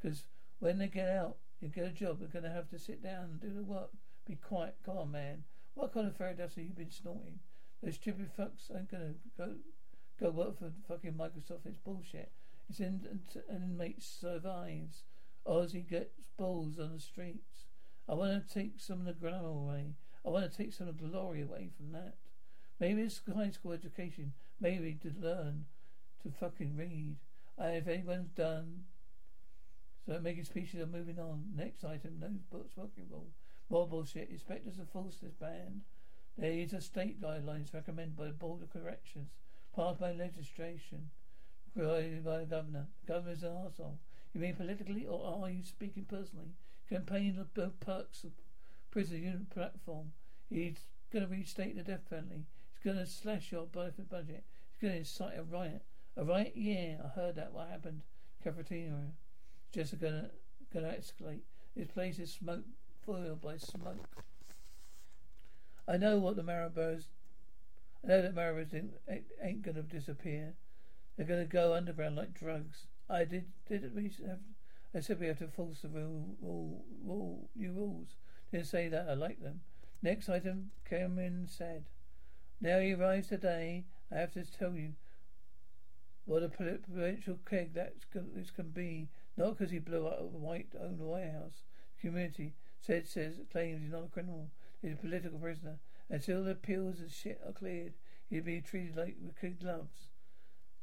because 0.00 0.24
when 0.60 0.78
they 0.78 0.86
get 0.86 1.08
out, 1.08 1.36
you 1.60 1.68
get 1.68 1.86
a 1.86 1.90
job. 1.90 2.20
They're 2.20 2.28
going 2.28 2.44
to 2.44 2.50
have 2.50 2.70
to 2.70 2.78
sit 2.78 3.02
down 3.02 3.24
and 3.24 3.40
do 3.40 3.52
the 3.52 3.64
work. 3.64 3.90
Be 4.26 4.36
quiet. 4.36 4.76
Come 4.84 4.98
on, 4.98 5.10
man. 5.10 5.44
What 5.74 5.92
kind 5.92 6.06
of 6.06 6.16
fairy 6.16 6.34
dust 6.34 6.56
have 6.56 6.64
you 6.64 6.70
been 6.70 6.90
snorting? 6.90 7.40
Those 7.82 7.94
stupid 7.96 8.30
fucks 8.38 8.70
ain't 8.74 8.90
gonna 8.90 9.14
go 9.36 9.54
go 10.20 10.30
work 10.30 10.58
for 10.58 10.70
fucking 10.86 11.14
Microsoft. 11.14 11.66
It's 11.66 11.78
bullshit. 11.78 12.30
It's 12.68 12.78
in, 12.78 13.20
an 13.48 13.62
inmate 13.62 14.02
survives. 14.02 15.02
Ozzy 15.46 15.88
gets 15.88 16.20
balls 16.36 16.78
on 16.78 16.92
the 16.92 17.00
streets. 17.00 17.66
I 18.08 18.14
want 18.14 18.46
to 18.46 18.54
take 18.54 18.74
some 18.78 19.00
of 19.00 19.06
the 19.06 19.12
glamour 19.12 19.48
away. 19.48 19.94
I 20.24 20.30
want 20.30 20.50
to 20.50 20.56
take 20.56 20.72
some 20.72 20.88
of 20.88 20.98
the 20.98 21.08
glory 21.08 21.42
away 21.42 21.70
from 21.76 21.92
that. 21.92 22.14
Maybe 22.78 23.02
it's 23.02 23.20
high 23.34 23.50
school 23.50 23.72
education. 23.72 24.32
Maybe 24.60 24.98
to 25.02 25.12
learn 25.20 25.66
to 26.22 26.30
fucking 26.30 26.76
read. 26.76 27.16
And 27.58 27.76
if 27.76 27.88
anyone's 27.88 28.30
done, 28.30 28.84
so 30.06 30.18
making 30.20 30.44
speeches 30.44 30.80
are 30.80 30.86
moving 30.86 31.18
on. 31.18 31.44
Next 31.56 31.84
item, 31.84 32.18
no 32.20 32.30
books, 32.50 32.74
fucking 32.74 33.06
rule. 33.10 33.28
More 33.70 33.86
bullshit. 33.86 34.30
Inspectors 34.30 34.76
have 34.78 34.90
forced 34.90 35.22
this 35.22 35.34
ban. 35.34 35.82
There 36.36 36.50
is 36.50 36.72
a 36.72 36.80
state 36.80 37.20
guidelines 37.20 37.74
recommended 37.74 38.16
by 38.16 38.26
the 38.26 38.32
Board 38.32 38.62
of 38.62 38.72
Corrections, 38.72 39.30
passed 39.76 40.00
by 40.00 40.12
legislation, 40.12 41.10
provided 41.76 42.24
by 42.24 42.38
the 42.38 42.46
governor. 42.46 42.86
The 43.04 43.12
governor's 43.12 43.42
an 43.42 43.50
arsehole. 43.50 43.98
You 44.32 44.40
mean 44.40 44.56
politically, 44.56 45.06
or 45.06 45.42
are 45.42 45.50
you 45.50 45.62
speaking 45.62 46.06
personally? 46.08 46.54
Campaigning 46.88 47.46
the 47.54 47.70
perks 47.80 48.24
of 48.24 48.32
prison 48.92 49.46
platform. 49.52 50.12
He's 50.48 50.76
going 51.12 51.26
to 51.26 51.30
restate 51.30 51.76
the 51.76 51.82
death 51.82 52.08
penalty. 52.08 52.44
He's 52.74 52.84
going 52.84 53.04
to 53.04 53.10
slash 53.10 53.50
your 53.50 53.66
budget. 53.66 54.06
He's 54.06 54.80
going 54.80 54.92
to 54.92 54.98
incite 54.98 55.38
a 55.38 55.42
riot. 55.42 55.82
A 56.16 56.24
riot? 56.24 56.52
Yeah, 56.54 56.96
I 57.04 57.08
heard 57.08 57.34
that. 57.36 57.52
What 57.52 57.70
happened? 57.70 58.02
Cafeteria. 58.44 59.12
Just 59.72 59.98
going 59.98 60.12
to 60.12 60.30
going 60.72 60.84
to 60.84 60.92
escalate. 60.92 61.40
This 61.74 61.88
place 61.88 62.18
is 62.18 62.32
smoke 62.32 62.64
foiled 63.04 63.40
by 63.40 63.56
smoke. 63.56 64.06
I 65.88 65.96
know 65.96 66.18
what 66.18 66.36
the 66.36 66.42
Marlboros. 66.42 67.04
I 68.04 68.08
know 68.08 68.22
that 68.22 68.34
Marlboros 68.34 68.74
ain't, 68.74 69.24
ain't 69.42 69.62
going 69.62 69.74
to 69.74 69.82
disappear. 69.82 70.54
They're 71.16 71.26
going 71.26 71.40
to 71.40 71.46
go 71.46 71.74
underground 71.74 72.16
like 72.16 72.34
drugs. 72.34 72.86
I 73.08 73.24
did. 73.24 73.46
Did 73.68 73.94
we 73.94 74.10
have? 74.26 74.38
I 74.94 75.00
said 75.00 75.20
we 75.20 75.26
have 75.26 75.38
to 75.38 75.48
force 75.48 75.80
the 75.80 75.88
rule, 75.88 76.36
rule, 76.42 76.84
rule, 77.04 77.48
new 77.56 77.72
rules. 77.72 78.16
Didn't 78.52 78.66
say 78.66 78.88
that. 78.88 79.08
I 79.08 79.14
like 79.14 79.42
them. 79.42 79.62
Next 80.02 80.28
item, 80.28 80.70
Kareem 80.88 81.48
Said. 81.48 81.84
Now 82.60 82.78
he 82.78 82.92
arrives 82.92 83.28
today. 83.28 83.86
I 84.14 84.18
have 84.18 84.32
to 84.34 84.44
tell 84.44 84.74
you 84.74 84.92
what 86.26 86.42
a 86.42 86.48
provincial 86.48 87.38
keg 87.48 87.74
that 87.74 87.94
this 88.12 88.50
can 88.50 88.68
be. 88.68 89.08
Not 89.36 89.56
because 89.56 89.72
he 89.72 89.78
blew 89.78 90.06
up 90.06 90.20
a 90.20 90.24
White 90.24 90.68
owned 90.78 91.00
White 91.00 91.32
House. 91.32 91.64
Community 92.00 92.52
said 92.80 93.06
says 93.06 93.40
claims 93.50 93.80
he's 93.82 93.92
not 93.92 94.04
a 94.04 94.08
criminal. 94.08 94.50
He's 94.82 94.92
a 94.92 94.96
political 94.96 95.38
prisoner. 95.38 95.78
Until 96.10 96.44
the 96.44 96.50
appeals 96.50 97.00
and 97.00 97.10
shit 97.10 97.40
are 97.46 97.52
cleared, 97.52 97.94
he'll 98.28 98.44
be 98.44 98.60
treated 98.60 98.96
like 98.96 99.16
kid 99.40 99.60
gloves. 99.60 100.08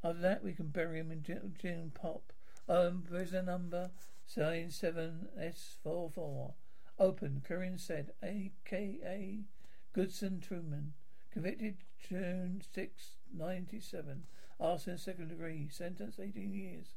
After 0.03 0.21
that, 0.21 0.43
we 0.43 0.53
can 0.53 0.67
bury 0.67 0.99
him 0.99 1.11
in 1.11 1.23
gin, 1.23 1.91
pop. 1.93 2.33
Um, 2.67 3.03
prisoner 3.07 3.43
number 3.43 3.91
sign 4.25 4.71
seven 4.71 5.27
S 5.39 5.75
four 5.83 6.09
four. 6.09 6.53
Open. 6.99 7.41
Kareem 7.47 7.79
Said, 7.79 8.11
A.K.A. 8.21 9.45
Goodson 9.93 10.41
Truman, 10.41 10.93
convicted 11.31 11.77
June 12.09 12.61
6, 12.73 13.09
97. 13.33 14.23
Arson 14.59 14.97
second 14.97 15.29
degree. 15.29 15.69
Sentence 15.69 16.19
18 16.19 16.53
years. 16.53 16.95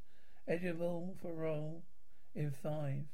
Eligible 0.49 1.15
for 1.21 1.33
parole 1.33 1.85
in 2.35 2.51
five. 2.51 3.05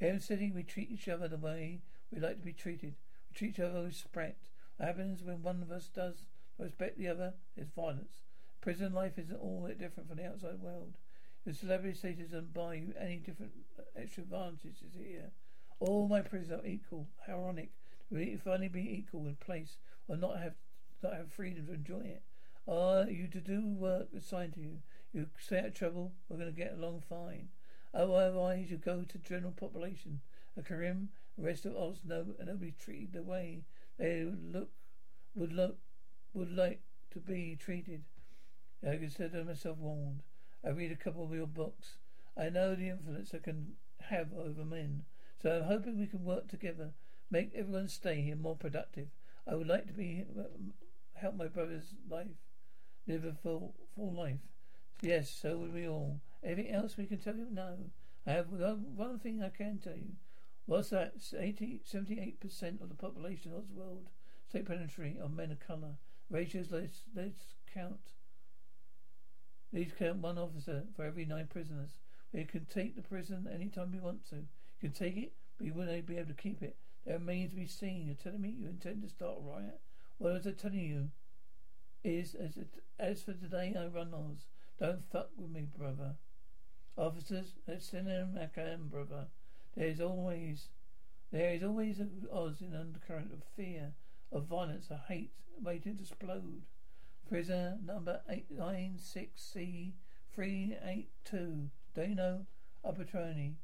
In 0.00 0.18
city, 0.20 0.50
we 0.50 0.62
treat 0.62 0.90
each 0.90 1.08
other 1.08 1.28
the 1.28 1.36
way 1.36 1.82
we 2.10 2.20
like 2.20 2.38
to 2.38 2.44
be 2.44 2.54
treated. 2.54 2.94
We 3.28 3.34
treat 3.34 3.50
each 3.50 3.60
other 3.60 3.80
with 3.80 3.88
respect. 3.88 4.48
What 4.76 4.86
happens 4.86 5.22
when 5.22 5.42
one 5.42 5.60
of 5.60 5.70
us 5.70 5.90
does 5.94 6.24
respect 6.58 6.98
the 6.98 7.08
other 7.08 7.34
is 7.56 7.68
violence. 7.68 8.22
Prison 8.62 8.94
life 8.94 9.18
isn't 9.18 9.36
all 9.36 9.64
that 9.66 9.78
different 9.78 10.08
from 10.08 10.18
the 10.18 10.26
outside 10.26 10.60
world. 10.60 10.94
Your 11.44 11.54
celebrity 11.54 11.96
status 11.96 12.30
doesn't 12.30 12.54
buy 12.54 12.74
you 12.74 12.94
any 12.98 13.16
different 13.16 13.52
uh, 13.78 13.82
extra 13.96 14.22
advantages 14.22 14.94
here. 14.96 15.32
All 15.80 16.08
my 16.08 16.20
prisoners 16.20 16.60
are 16.60 16.66
equal. 16.66 17.08
How 17.26 17.38
ironic. 17.38 17.70
We 18.10 18.36
finally 18.36 18.68
be 18.68 18.98
equal 18.98 19.26
in 19.26 19.36
place 19.36 19.78
or 20.08 20.16
not 20.16 20.38
have 20.38 20.54
not 21.02 21.14
have 21.14 21.32
freedom 21.32 21.66
to 21.66 21.72
enjoy 21.72 22.00
it. 22.00 22.22
Are 22.68 23.08
you 23.08 23.26
to 23.28 23.40
do 23.40 23.66
work 23.66 24.08
assigned 24.14 24.52
to 24.54 24.60
you? 24.60 24.82
You 25.14 25.28
stay 25.38 25.60
out 25.60 25.64
of 25.66 25.74
trouble, 25.74 26.12
we're 26.28 26.36
gonna 26.36 26.52
get 26.52 26.74
along 26.74 27.04
fine. 27.08 27.48
Otherwise 27.94 28.70
you 28.70 28.76
go 28.76 29.04
to 29.04 29.18
general 29.18 29.52
population. 29.52 30.20
A 30.56 30.62
Karim, 30.62 31.08
the 31.38 31.44
rest 31.44 31.64
of 31.64 31.74
us 31.74 32.04
know 32.04 32.26
and 32.38 32.48
they'll 32.48 32.56
be 32.56 32.72
treated 32.72 33.14
the 33.14 33.22
way 33.22 33.64
they 33.96 34.24
look 34.24 34.70
would 35.34 35.52
look 35.52 35.78
would 36.34 36.52
like 36.52 36.82
to 37.12 37.20
be 37.20 37.56
treated. 37.58 38.04
I 38.86 38.96
consider 38.96 39.44
myself 39.44 39.78
warned. 39.78 40.22
I 40.62 40.68
read 40.68 40.92
a 40.92 40.96
couple 40.96 41.24
of 41.24 41.32
your 41.32 41.46
books. 41.46 41.96
I 42.36 42.50
know 42.50 42.74
the 42.74 42.90
influence 42.90 43.32
I 43.32 43.38
can 43.38 43.76
have 44.10 44.34
over 44.34 44.64
men. 44.64 45.04
So 45.42 45.50
I'm 45.50 45.64
hoping 45.64 45.98
we 45.98 46.06
can 46.06 46.24
work 46.24 46.48
together, 46.48 46.90
make 47.30 47.52
everyone 47.54 47.88
stay 47.88 48.20
here 48.20 48.36
more 48.36 48.56
productive. 48.56 49.08
I 49.46 49.54
would 49.54 49.68
like 49.68 49.86
to 49.86 49.92
be 49.92 50.24
help 51.14 51.36
my 51.36 51.46
brother's 51.46 51.94
life, 52.08 52.26
live 53.06 53.24
a 53.24 53.32
full 53.32 53.74
full 53.94 54.12
life. 54.12 54.40
Yes, 55.02 55.30
so 55.30 55.56
would 55.56 55.72
we 55.72 55.88
all. 55.88 56.20
Anything 56.44 56.72
else 56.72 56.96
we 56.96 57.06
can 57.06 57.18
tell 57.18 57.36
you? 57.36 57.46
No. 57.50 57.76
I 58.26 58.32
have 58.32 58.48
one 58.50 59.18
thing 59.18 59.42
I 59.42 59.48
can 59.48 59.78
tell 59.78 59.96
you. 59.96 60.12
What's 60.66 60.90
that? 60.90 61.14
80, 61.36 61.80
78% 61.90 62.80
of 62.82 62.90
the 62.90 62.94
population 62.94 63.52
of 63.54 63.68
the 63.68 63.74
world 63.74 64.10
state 64.48 64.66
penitentiary 64.66 65.16
are 65.22 65.28
men 65.28 65.52
of 65.52 65.60
colour. 65.60 65.94
Ratios, 66.28 66.70
let's, 66.70 67.02
let's 67.14 67.54
count. 67.72 68.12
These 69.72 69.92
count 69.98 70.18
one 70.18 70.38
officer 70.38 70.84
for 70.94 71.04
every 71.04 71.24
nine 71.24 71.46
prisoners. 71.48 71.90
We 72.32 72.44
can 72.44 72.66
take 72.66 72.94
the 72.94 73.02
prison 73.02 73.48
any 73.52 73.68
time 73.68 73.92
we 73.92 74.00
want 74.00 74.28
to. 74.30 74.44
You 74.80 74.88
can 74.88 74.98
take 74.98 75.16
it, 75.16 75.32
but 75.58 75.66
you 75.66 75.74
wouldn't 75.74 76.06
be 76.06 76.16
able 76.16 76.28
to 76.28 76.34
keep 76.34 76.62
it. 76.62 76.76
There 77.04 77.18
remains 77.18 77.50
to 77.50 77.56
be 77.56 77.66
seen. 77.66 78.06
You're 78.06 78.14
telling 78.14 78.40
me 78.40 78.54
you 78.58 78.68
intend 78.68 79.02
to 79.02 79.08
start 79.08 79.38
a 79.38 79.50
riot? 79.50 79.80
What 80.18 80.34
was 80.34 80.46
I 80.46 80.52
telling 80.52 80.80
you? 80.80 81.08
Is 82.02 82.34
as 82.34 82.56
it, 82.56 82.68
as 82.98 83.22
for 83.22 83.34
today, 83.34 83.74
I 83.78 83.86
run 83.86 84.14
Oz. 84.14 84.46
Don't 84.78 85.04
fuck 85.12 85.30
with 85.36 85.50
me, 85.50 85.66
brother. 85.76 86.14
Officers, 86.96 87.52
let's 87.68 87.86
send 87.86 88.08
him 88.08 88.34
back 88.34 88.56
in, 88.56 88.88
brother. 88.88 89.26
There 89.76 89.86
is 89.86 90.00
always, 90.00 90.68
there 91.30 91.52
is 91.52 91.62
always 91.62 92.00
a 92.00 92.06
Oz 92.32 92.62
in 92.62 92.74
undercurrent 92.74 93.32
of 93.32 93.42
fear, 93.54 93.92
of 94.32 94.46
violence, 94.46 94.86
of 94.90 95.00
hate, 95.08 95.32
waiting 95.62 95.96
to 95.96 96.02
explode. 96.02 96.62
Prisoner 97.28 97.78
number 97.84 98.20
eight 98.28 98.46
nine 98.50 98.96
six 98.98 99.42
C 99.42 99.94
three 100.34 100.76
eight 100.84 101.10
two. 101.24 101.68
Dano 101.94 102.46
Apatroni. 102.84 103.54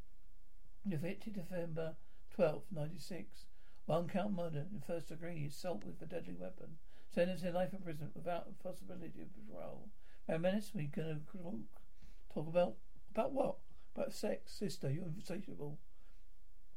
Convicted 0.89 1.35
December 1.35 1.97
12th, 2.39 2.63
96. 2.71 3.47
One 3.87 4.07
count 4.07 4.35
murder 4.35 4.67
in 4.73 4.81
first 4.87 5.09
degree, 5.09 5.45
assault 5.47 5.85
with 5.85 6.01
a 6.01 6.07
deadly 6.07 6.37
weapon. 6.39 6.77
Sentenced 7.13 7.43
to 7.43 7.51
life 7.51 7.73
in 7.73 7.81
prison 7.81 8.13
without 8.15 8.47
a 8.49 8.63
possibility 8.63 9.23
of 9.23 9.29
parole. 9.53 9.89
Now, 10.29 10.39
minutes 10.39 10.71
we 10.75 10.85
gonna 10.85 11.21
talk 12.33 12.47
about 12.47 12.75
about 13.11 13.33
what? 13.33 13.57
About 13.97 14.13
sex, 14.13 14.53
sister. 14.53 14.89
You're 14.89 15.07
insatiable. 15.07 15.79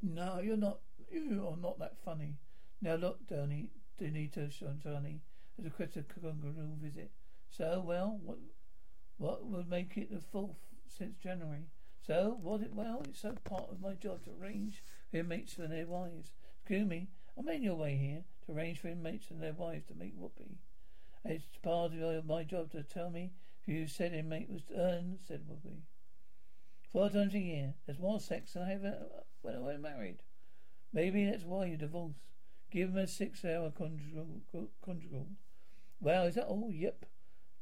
No, 0.02 0.40
you're 0.40 0.56
not. 0.56 0.80
You 1.12 1.46
are 1.48 1.56
not 1.56 1.78
that 1.78 1.96
funny. 2.04 2.38
Now 2.80 2.96
look, 2.96 3.28
Danny, 3.28 3.70
Danita 4.00 4.48
Shantani, 4.50 5.20
as 5.56 5.66
a 5.66 5.70
critical 5.70 6.32
visit. 6.80 7.12
So 7.48 7.80
well, 7.86 8.18
what 8.24 8.38
what 9.18 9.46
would 9.46 9.68
make 9.68 9.96
it 9.96 10.10
the 10.10 10.20
fourth 10.20 10.58
since 10.88 11.16
January? 11.18 11.66
So, 12.06 12.38
was 12.42 12.62
it 12.62 12.74
well? 12.74 13.02
It's 13.04 13.20
so 13.20 13.34
part 13.44 13.70
of 13.70 13.80
my 13.80 13.94
job 13.94 14.24
to 14.24 14.30
arrange 14.40 14.82
for 15.10 15.18
inmates 15.18 15.58
and 15.58 15.70
their 15.70 15.86
wives. 15.86 16.32
Excuse 16.62 16.88
me, 16.88 17.08
I'm 17.36 17.48
in 17.48 17.62
your 17.62 17.76
way 17.76 17.96
here 17.96 18.24
to 18.46 18.52
arrange 18.52 18.80
for 18.80 18.88
inmates 18.88 19.30
and 19.30 19.42
their 19.42 19.52
wives 19.52 19.86
to 19.88 19.94
make 19.94 20.14
whoopee. 20.16 20.58
It's 21.24 21.44
part 21.62 21.92
of 21.92 22.24
my 22.24 22.44
job 22.44 22.72
to 22.72 22.82
tell 22.82 23.10
me 23.10 23.32
if 23.62 23.68
you 23.68 23.86
said 23.86 24.14
inmate 24.14 24.48
was 24.48 24.62
earned, 24.74 25.18
said 25.26 25.42
whoopee. 25.46 25.82
Four 26.90 27.10
times 27.10 27.34
a 27.34 27.38
year. 27.38 27.74
There's 27.86 27.98
more 27.98 28.18
sex 28.18 28.54
than 28.54 28.62
I 28.62 28.74
ever 28.74 29.06
when 29.42 29.54
I 29.54 29.60
was 29.60 29.78
married. 29.78 30.22
Maybe 30.92 31.24
that's 31.24 31.44
why 31.44 31.66
you 31.66 31.76
divorced. 31.76 32.18
Give 32.70 32.88
him 32.88 32.96
a 32.96 33.06
six-hour 33.06 33.72
conjugal. 33.72 34.40
conjugal. 34.84 35.28
Well, 36.00 36.24
is 36.24 36.36
that 36.36 36.46
all? 36.46 36.70
Yep. 36.72 37.04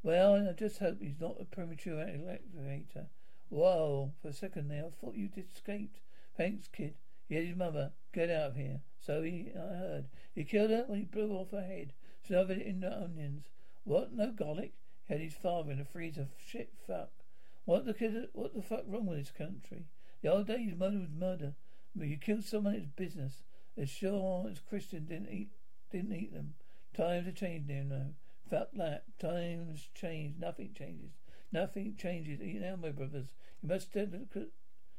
Well, 0.03 0.49
I 0.49 0.53
just 0.53 0.79
hope 0.79 1.01
he's 1.01 1.21
not 1.21 1.41
a 1.41 1.45
premature 1.45 1.97
electrocutor. 1.97 3.07
Whoa, 3.51 4.13
for 4.21 4.29
a 4.29 4.33
second 4.33 4.69
there, 4.69 4.85
I 4.85 4.91
thought 4.91 5.17
you'd 5.17 5.37
escaped. 5.37 6.01
Thanks, 6.37 6.69
kid. 6.69 6.95
He 7.29 7.35
had 7.35 7.45
his 7.45 7.57
mother. 7.57 7.93
Get 8.13 8.31
out 8.31 8.51
of 8.51 8.57
here. 8.57 8.81
So 9.01 9.23
he, 9.23 9.51
I 9.55 9.75
heard. 9.77 10.05
He 10.35 10.45
killed 10.45 10.71
her 10.71 10.85
when 10.87 10.99
he 10.99 11.05
blew 11.05 11.33
off 11.33 11.51
her 11.51 11.63
head. 11.63 11.93
Smothered 12.27 12.59
it 12.59 12.67
in 12.67 12.81
the 12.81 12.93
onions. 12.93 13.47
What? 13.85 14.13
No 14.13 14.33
garlic? 14.33 14.73
He 15.07 15.15
had 15.15 15.23
his 15.23 15.35
father 15.35 15.73
in 15.73 15.81
a 15.81 15.85
freezer. 15.85 16.29
Shit, 16.47 16.73
fuck. 16.87 17.11
What 17.65 17.87
the 17.87 17.95
kid, 17.95 18.29
what 18.33 18.55
the 18.55 18.63
fuck 18.63 18.85
wrong 18.87 19.07
with 19.07 19.19
this 19.19 19.31
country? 19.31 19.87
The 20.23 20.33
old 20.33 20.47
days, 20.47 20.75
murder 20.77 20.99
was 20.99 21.09
murder. 21.11 21.55
But 21.95 22.09
you 22.09 22.17
killed 22.17 22.45
someone, 22.45 22.75
it's 22.75 22.87
business. 22.87 23.43
As 23.77 23.89
sure 23.89 24.49
as 24.51 24.61
Christian 24.61 25.07
didn't 25.07 25.31
eat 25.31 25.51
didn't 25.91 26.13
eat 26.13 26.33
them. 26.35 26.55
Times 26.95 27.27
have 27.27 27.35
changed 27.35 27.69
now. 27.69 28.15
Fuck 28.51 28.69
that. 28.75 29.05
Times 29.19 29.89
change. 29.95 30.35
Nothing 30.39 30.75
changes. 30.77 31.13
Nothing 31.53 31.97
changes. 31.97 32.41
You 32.41 32.61
know, 32.61 32.77
my 32.77 32.91
brothers, 32.91 33.29
you 33.63 33.69
must 33.69 33.93
dedicate, 33.93 34.51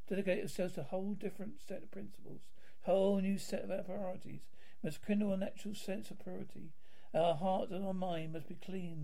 yourselves 0.10 0.74
to 0.74 0.82
a 0.82 0.84
whole 0.86 1.14
different 1.14 1.62
set 1.68 1.84
of 1.84 1.92
principles, 1.92 2.42
whole 2.82 3.20
new 3.20 3.38
set 3.38 3.70
of 3.70 3.86
priorities. 3.86 4.42
You 4.82 4.88
must 4.88 5.06
kindle 5.06 5.34
a 5.34 5.38
natural 5.38 5.76
sense 5.76 6.10
of 6.10 6.24
purity. 6.24 6.72
Our 7.14 7.36
heart 7.36 7.70
and 7.70 7.86
our 7.86 7.94
mind 7.94 8.34
must 8.34 8.48
be 8.48 8.56
cleansed 8.56 8.98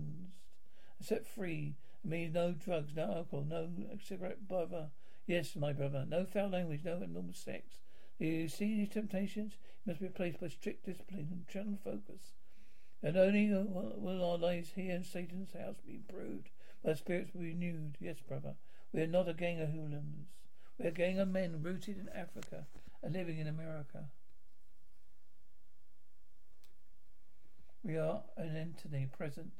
and 0.98 1.06
set 1.06 1.26
free. 1.26 1.76
It 2.04 2.10
means 2.10 2.34
no 2.34 2.52
drugs, 2.52 2.94
no 2.94 3.02
alcohol, 3.02 3.44
no 3.48 3.68
cigarette, 4.02 4.48
brother. 4.48 4.90
Yes, 5.26 5.56
my 5.56 5.72
brother, 5.72 6.04
no 6.08 6.24
foul 6.24 6.50
language, 6.50 6.82
no 6.84 7.00
abnormal 7.02 7.34
sex. 7.34 7.80
You 8.18 8.48
see 8.48 8.76
these 8.76 8.90
temptations 8.90 9.58
must 9.84 10.00
be 10.00 10.06
replaced 10.06 10.40
by 10.40 10.48
strict 10.48 10.86
discipline 10.86 11.28
and 11.30 11.48
channel 11.48 11.78
focus. 11.84 12.32
And 13.02 13.16
only 13.16 13.50
will 13.50 14.24
our 14.24 14.38
lives 14.38 14.70
here 14.74 14.94
in 14.94 15.04
Satan's 15.04 15.52
house 15.52 15.76
be 15.86 15.96
improved, 15.96 16.48
our 16.84 16.94
spirits 16.94 17.30
be 17.30 17.38
renewed. 17.38 17.96
Yes, 18.00 18.16
brother, 18.26 18.54
we 18.92 19.02
are 19.02 19.06
not 19.06 19.28
a 19.28 19.34
gang 19.34 19.60
of 19.60 19.70
hooligans. 19.70 20.28
We 20.78 20.86
are 20.86 20.88
a 20.88 20.92
gang 20.92 21.18
of 21.18 21.28
men 21.28 21.62
rooted 21.62 21.98
in 21.98 22.08
Africa 22.08 22.66
and 23.02 23.14
living 23.14 23.38
in 23.38 23.46
America. 23.46 24.04
We 27.82 27.96
are 27.96 28.22
an 28.36 28.56
entity, 28.56 29.08
presence. 29.16 29.54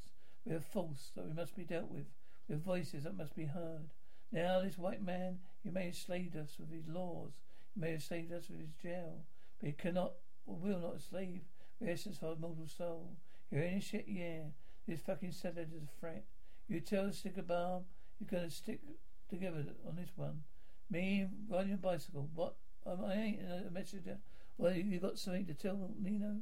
We 0.44 0.54
are 0.54 0.60
false 0.60 1.12
that 1.14 1.26
we 1.26 1.32
must 1.32 1.54
be 1.54 1.64
dealt 1.64 1.90
with. 1.90 2.06
We 2.48 2.54
have 2.54 2.62
voices 2.62 3.04
that 3.04 3.16
must 3.16 3.36
be 3.36 3.44
heard. 3.44 3.90
Now, 4.32 4.60
this 4.60 4.76
white 4.76 5.02
man, 5.02 5.38
he 5.62 5.70
may 5.70 5.86
have 5.86 5.96
slaved 5.96 6.36
us 6.36 6.56
with 6.58 6.70
his 6.70 6.88
laws. 6.88 7.32
He 7.74 7.80
may 7.80 7.92
have 7.92 8.02
slaved 8.02 8.32
us 8.32 8.48
with 8.48 8.60
his 8.60 8.74
jail. 8.82 9.24
But 9.60 9.68
he 9.68 9.72
cannot 9.72 10.12
or 10.46 10.56
will 10.56 10.78
not 10.78 11.00
slave 11.00 11.42
the 11.80 11.90
essence 11.90 12.18
of 12.18 12.28
our 12.28 12.36
mortal 12.36 12.66
soul. 12.66 13.16
You're 13.50 13.62
in 13.62 13.80
shit, 13.80 14.06
yeah. 14.08 14.42
This 14.86 15.00
fucking 15.00 15.32
settler 15.32 15.62
is 15.62 15.72
a 15.72 16.00
threat. 16.00 16.24
You 16.68 16.80
tell 16.80 17.10
bomb 17.46 17.84
you're 18.18 18.28
gonna 18.30 18.50
stick 18.50 18.80
together 19.28 19.64
on 19.86 19.96
this 19.96 20.10
one. 20.16 20.42
Me 20.90 21.26
riding 21.48 21.74
a 21.74 21.76
bicycle. 21.76 22.28
What? 22.34 22.56
Um, 22.86 23.04
I 23.04 23.14
ain't 23.14 23.40
a 23.66 23.70
messenger. 23.70 24.18
Well, 24.58 24.72
you 24.72 24.98
got 24.98 25.18
something 25.18 25.46
to 25.46 25.54
tell 25.54 25.90
Nino? 26.00 26.40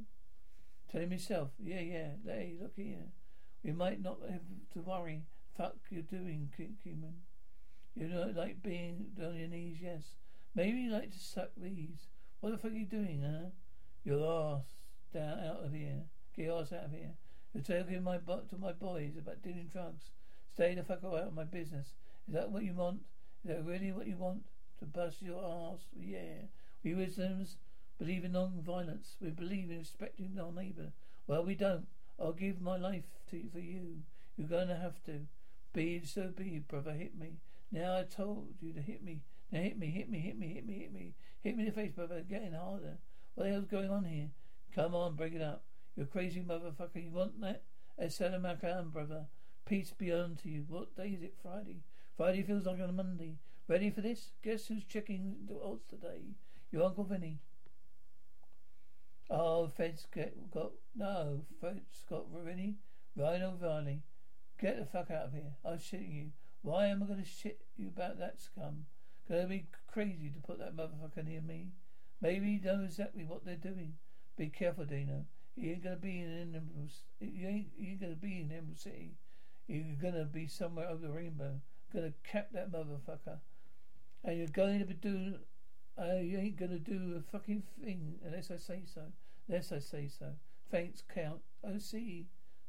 Tell 0.91 1.01
him 1.01 1.11
yourself. 1.11 1.49
Yeah, 1.59 1.81
yeah. 1.81 2.09
Hey, 2.25 2.55
look 2.61 2.73
here. 2.75 3.11
We 3.63 3.71
might 3.71 4.01
not 4.01 4.19
have 4.29 4.41
to 4.73 4.81
worry. 4.81 5.23
Fuck 5.57 5.75
you're 5.89 6.03
doing, 6.03 6.51
Keeman. 6.55 7.15
You 7.95 8.07
know, 8.07 8.31
like 8.35 8.61
being 8.61 9.07
on 9.21 9.35
your 9.35 9.47
knees, 9.47 9.77
yes. 9.81 10.03
Maybe 10.53 10.81
you 10.81 10.91
like 10.91 11.11
to 11.11 11.19
suck 11.19 11.49
these. 11.57 12.07
What 12.39 12.51
the 12.51 12.57
fuck 12.57 12.71
are 12.71 12.75
you 12.75 12.85
doing, 12.85 13.23
huh? 13.23 13.49
Your 14.03 14.57
ass 14.57 14.65
down 15.13 15.39
out 15.39 15.65
of 15.65 15.73
here. 15.73 16.03
Get 16.35 16.45
your 16.45 16.61
ass 16.61 16.71
out 16.71 16.85
of 16.85 16.91
here. 16.91 17.15
Talking 17.63 18.03
my 18.03 18.17
butt 18.17 18.49
to 18.49 18.57
my 18.57 18.73
boys 18.73 19.17
about 19.17 19.41
dealing 19.41 19.69
drugs. 19.71 20.11
Stay 20.53 20.75
the 20.75 20.83
fuck 20.83 21.03
out 21.03 21.15
of 21.15 21.33
my 21.33 21.45
business. 21.45 21.93
Is 22.27 22.33
that 22.33 22.51
what 22.51 22.63
you 22.63 22.73
want? 22.73 22.99
Is 23.43 23.49
that 23.49 23.65
really 23.65 23.91
what 23.91 24.07
you 24.07 24.17
want? 24.17 24.43
To 24.79 24.85
bust 24.85 25.21
your 25.21 25.43
ass? 25.43 25.79
Yeah. 25.97 26.47
We 26.83 26.93
Muslims 26.93 27.55
believe 27.97 28.23
in 28.23 28.33
non-violence. 28.33 29.15
We 29.21 29.29
believe 29.29 29.71
in 29.71 29.79
respecting 29.79 30.37
our 30.39 30.51
neighbour. 30.51 30.91
Well, 31.27 31.43
we 31.43 31.55
don't. 31.55 31.87
I'll 32.19 32.33
give 32.33 32.61
my 32.61 32.77
life 32.77 33.05
to 33.31 33.41
for 33.51 33.59
you. 33.59 34.03
You're 34.37 34.49
going 34.49 34.67
to 34.67 34.75
have 34.75 35.03
to. 35.05 35.21
Be 35.73 35.95
it 35.95 36.07
so 36.07 36.31
be, 36.35 36.59
brother. 36.59 36.91
Hit 36.91 37.17
me. 37.17 37.39
Now 37.71 37.97
I 37.97 38.03
told 38.03 38.55
you 38.61 38.73
to 38.73 38.81
hit 38.81 39.03
me. 39.03 39.21
Now 39.51 39.61
hit 39.61 39.79
me, 39.79 39.87
hit 39.87 40.09
me, 40.09 40.19
hit 40.19 40.37
me, 40.37 40.53
hit 40.53 40.67
me, 40.67 40.73
hit 40.73 40.93
me. 40.93 41.13
Hit 41.41 41.55
me 41.57 41.63
in 41.63 41.69
the 41.69 41.75
face, 41.75 41.93
brother. 41.93 42.21
Getting 42.21 42.53
harder. 42.53 42.97
What 43.33 43.45
the 43.45 43.51
hell's 43.51 43.65
going 43.65 43.89
on 43.89 44.03
here? 44.03 44.29
Come 44.73 44.93
on, 44.93 45.15
break 45.15 45.33
it 45.33 45.41
up. 45.41 45.63
You 45.95 46.05
crazy 46.05 46.41
motherfucker. 46.41 47.03
You 47.03 47.11
want 47.11 47.39
that? 47.41 47.63
Assalamu 48.01 48.59
alaikum, 48.61 48.91
brother. 48.91 49.25
Peace 49.65 49.91
be 49.91 50.11
unto 50.11 50.49
you. 50.49 50.65
What 50.67 50.95
day 50.95 51.09
is 51.09 51.23
it? 51.23 51.35
Friday. 51.41 51.83
Friday 52.17 52.43
feels 52.43 52.65
like 52.65 52.79
a 52.79 52.91
Monday. 52.91 53.37
Ready 53.67 53.89
for 53.89 54.01
this? 54.01 54.31
Guess 54.43 54.67
who's 54.67 54.83
checking 54.83 55.37
the 55.47 55.59
odds 55.63 55.85
today? 55.89 56.35
Your 56.71 56.83
Uncle 56.83 57.05
Vinny. 57.05 57.39
Oh, 59.29 59.69
Fed's 59.69 60.05
get, 60.13 60.51
got... 60.51 60.71
No, 60.95 61.41
Fed's 61.61 62.03
got 62.09 62.25
Vinny. 62.43 62.75
Ryan 63.15 63.43
O'Reily. 63.43 64.03
Get 64.59 64.77
the 64.77 64.85
fuck 64.85 65.09
out 65.09 65.27
of 65.27 65.33
here. 65.33 65.55
I'm 65.63 65.77
shitting 65.77 66.13
you. 66.13 66.31
Why 66.61 66.87
am 66.87 67.03
I 67.03 67.05
going 67.05 67.23
to 67.23 67.25
shit 67.27 67.61
you 67.77 67.87
about 67.87 68.19
that 68.19 68.39
scum? 68.41 68.85
Gonna 69.27 69.47
be 69.47 69.65
crazy 69.91 70.29
to 70.29 70.39
put 70.39 70.59
that 70.59 70.75
motherfucker 70.75 71.25
near 71.25 71.41
me. 71.41 71.69
Maybe 72.21 72.45
he 72.45 72.59
knows 72.63 72.85
exactly 72.85 73.23
what 73.23 73.43
they're 73.43 73.55
doing. 73.55 73.93
Be 74.37 74.49
careful, 74.49 74.85
Dino. 74.85 75.25
You 75.55 75.71
ain't 75.71 75.83
gonna 75.83 75.95
be 75.95 76.19
in 76.19 76.49
Emerald. 76.49 76.91
You 77.19 77.47
ain't, 77.47 77.67
you 77.77 77.95
gonna 77.97 78.15
be 78.15 78.41
in 78.41 78.51
Emerald 78.51 78.77
City. 78.77 79.15
You're 79.67 79.95
gonna 80.01 80.25
be 80.25 80.47
somewhere 80.47 80.89
over 80.89 81.07
the 81.07 81.13
rainbow. 81.13 81.61
Gonna 81.93 82.13
cap 82.23 82.49
that 82.53 82.71
motherfucker. 82.71 83.39
And 84.23 84.37
you're 84.37 84.47
going 84.47 84.79
to 84.79 84.85
be 84.85 84.95
doing. 84.95 85.39
Uh, 85.97 86.15
you 86.15 86.37
ain't 86.37 86.57
gonna 86.57 86.79
do 86.79 87.15
a 87.17 87.31
fucking 87.31 87.63
thing 87.81 88.15
unless 88.25 88.51
I 88.51 88.57
say 88.57 88.81
so. 88.85 89.01
Unless 89.47 89.71
I 89.71 89.79
say 89.79 90.07
so. 90.07 90.33
Thanks, 90.69 91.03
Count. 91.13 91.41
See. 91.79 92.27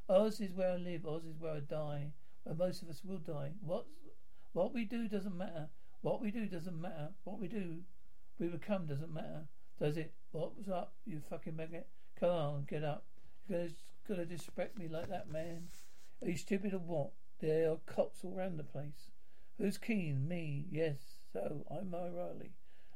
Oz 0.08 0.40
is 0.40 0.52
where 0.52 0.72
I 0.72 0.76
live. 0.76 1.06
Oz 1.06 1.24
is 1.24 1.40
where 1.40 1.54
I 1.54 1.60
die. 1.60 2.12
Where 2.44 2.54
most 2.54 2.82
of 2.82 2.88
us 2.88 3.02
will 3.04 3.18
die. 3.18 3.50
What 3.60 3.86
what 4.52 4.72
we 4.72 4.84
do 4.84 5.08
doesn't 5.08 5.36
matter. 5.36 5.68
What 6.02 6.22
we 6.22 6.30
do 6.30 6.46
doesn't 6.46 6.80
matter. 6.80 7.08
What 7.24 7.40
we 7.40 7.48
do, 7.48 7.78
we 8.38 8.46
become 8.46 8.86
doesn't 8.86 9.12
matter. 9.12 9.48
Does 9.80 9.96
it? 9.96 10.12
What's 10.30 10.68
up, 10.68 10.92
you 11.04 11.20
fucking 11.28 11.56
maggot? 11.56 11.88
Come 12.18 12.30
on, 12.30 12.66
get 12.68 12.82
up. 12.82 13.04
You're 13.48 13.58
gonna, 13.58 13.70
gonna 14.08 14.24
disrespect 14.24 14.78
me 14.78 14.88
like 14.88 15.08
that, 15.10 15.30
man. 15.30 15.68
Are 16.22 16.28
you 16.28 16.36
stupid 16.36 16.72
or 16.72 16.78
what? 16.78 17.10
There 17.40 17.70
are 17.70 17.76
cops 17.86 18.24
all 18.24 18.34
around 18.36 18.56
the 18.56 18.64
place. 18.64 19.10
Who's 19.58 19.78
keen? 19.78 20.26
Me. 20.26 20.64
Yes. 20.70 20.96
So, 21.32 21.64
I'm 21.70 21.94
O'Reilly. 21.94 22.52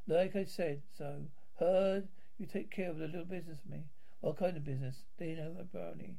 Like 0.06 0.34
I 0.36 0.44
said, 0.44 0.82
so. 0.96 1.26
Heard 1.58 2.08
you 2.38 2.46
take 2.46 2.70
care 2.70 2.88
of 2.88 2.96
the 2.98 3.06
little 3.06 3.26
business 3.26 3.58
for 3.62 3.70
me. 3.70 3.84
What 4.22 4.38
kind 4.38 4.56
of 4.56 4.64
business? 4.64 5.04
Dino 5.18 5.54
Brownie. 5.70 6.16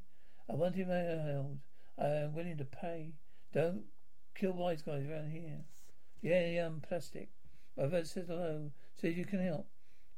I 0.47 0.53
want 0.53 0.75
him 0.75 0.89
held. 0.89 1.57
I 1.97 2.07
am 2.07 2.35
willing 2.35 2.57
to 2.57 2.65
pay. 2.65 3.13
Don't 3.53 3.85
kill 4.35 4.53
wise 4.53 4.83
guys 4.83 5.07
around 5.09 5.31
here. 5.31 5.61
Yeah, 6.21 6.47
yeah, 6.47 6.65
I'm 6.67 6.79
plastic. 6.79 7.29
I've 7.81 8.07
said 8.07 8.25
hello. 8.27 8.69
Says 9.01 9.17
you 9.17 9.25
can 9.25 9.43
help. 9.43 9.67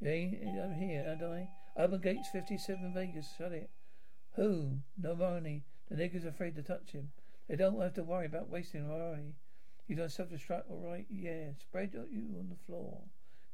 Yeah, 0.02 0.12
I'm 0.12 0.74
here, 0.74 1.06
and 1.08 1.24
I. 1.24 1.48
Open 1.76 2.00
gates 2.02 2.30
57 2.32 2.94
Vegas. 2.94 3.34
Shut 3.38 3.52
it. 3.52 3.70
Who? 4.36 4.80
No 4.98 5.16
money. 5.16 5.64
The 5.90 5.96
nigger's 5.96 6.26
afraid 6.26 6.56
to 6.56 6.64
touch 6.64 6.92
him. 6.92 7.12
They 7.48 7.56
don't 7.56 7.82
have 7.82 7.94
to 7.96 8.04
worry 8.04 8.26
about 8.26 8.50
wasting 8.50 8.88
money. 8.88 9.36
You 9.88 9.96
don't 9.96 10.12
self-destruct, 10.12 10.70
all 10.70 10.88
right? 10.88 11.06
Yeah. 11.10 11.52
Spread 11.60 11.94
you 11.94 12.36
on 12.40 12.50
the 12.50 12.64
floor. 12.66 13.02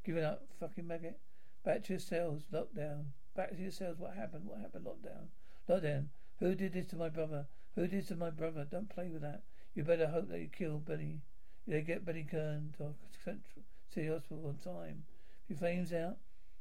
Give 0.04 0.16
it 0.16 0.24
up, 0.24 0.44
fucking 0.58 0.86
maggot. 0.86 1.18
Back 1.64 1.84
to 1.84 1.94
your 1.94 2.00
cells. 2.00 2.44
Lockdown. 2.52 3.06
Back 3.34 3.50
to 3.50 3.62
your 3.62 3.70
cells. 3.70 3.98
What 3.98 4.14
happened? 4.14 4.44
What 4.44 4.60
happened? 4.60 4.86
Lockdown. 4.86 5.28
Lockdown. 5.68 6.06
Who 6.38 6.54
did 6.54 6.72
this 6.72 6.86
to 6.88 6.96
my 6.96 7.08
brother? 7.08 7.46
Who 7.74 7.82
did 7.86 8.00
this 8.00 8.08
to 8.08 8.16
my 8.16 8.30
brother? 8.30 8.66
Don't 8.70 8.88
play 8.88 9.08
with 9.08 9.22
that. 9.22 9.42
You 9.74 9.82
better 9.84 10.08
hope 10.08 10.28
that 10.28 10.40
you 10.40 10.48
kill 10.48 10.78
Benny. 10.78 11.20
They 11.66 11.82
get 11.82 12.04
Benny 12.04 12.26
Kern 12.28 12.74
to 12.78 12.94
Central 13.24 13.64
City 13.92 14.08
Hospital 14.08 14.46
on 14.46 14.56
time. 14.56 15.04
If 15.44 15.50
your 15.50 15.58
flame's 15.58 15.92
out, 15.92 16.16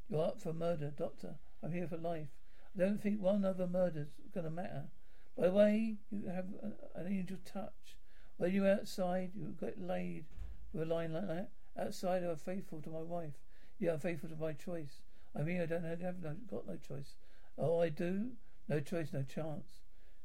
you're 0.10 0.24
up 0.24 0.42
for 0.42 0.54
murder, 0.54 0.92
Doctor. 0.96 1.36
I'm 1.64 1.72
here 1.72 1.88
for 1.88 1.98
life. 1.98 2.30
I 2.76 2.80
don't 2.80 3.02
think 3.02 3.22
one 3.22 3.44
other 3.46 3.68
murder's 3.68 4.10
gonna 4.34 4.50
matter. 4.50 4.90
By 5.38 5.48
the 5.48 5.54
way, 5.54 5.98
you 6.12 6.28
have 6.28 6.46
an, 6.62 6.74
an 6.96 7.08
angel 7.08 7.38
touch. 7.46 7.98
When 8.38 8.54
you're 8.54 8.70
outside, 8.70 9.32
you 9.36 9.56
get 9.60 9.82
laid 9.82 10.26
with 10.74 10.84
a 10.84 10.94
line 10.94 11.14
like 11.14 11.28
that. 11.28 11.50
Outside, 11.78 12.24
I'm 12.24 12.38
faithful 12.38 12.82
to 12.82 12.90
my 12.90 13.02
wife. 13.02 13.34
Yeah, 13.80 13.94
I'm 13.94 14.00
faithful 14.00 14.30
to 14.30 14.36
my 14.36 14.54
choice. 14.54 15.02
I 15.36 15.44
mean, 15.44 15.62
I 15.62 15.66
don't 15.66 15.84
have, 15.84 16.02
have 16.02 16.22
no, 16.22 16.36
got 16.50 16.68
no 16.68 16.76
choice. 16.76 17.16
Oh, 17.58 17.82
I 17.82 17.90
do? 17.90 18.32
No 18.68 18.80
choice, 18.80 19.14
no 19.14 19.24
chance. 19.24 19.82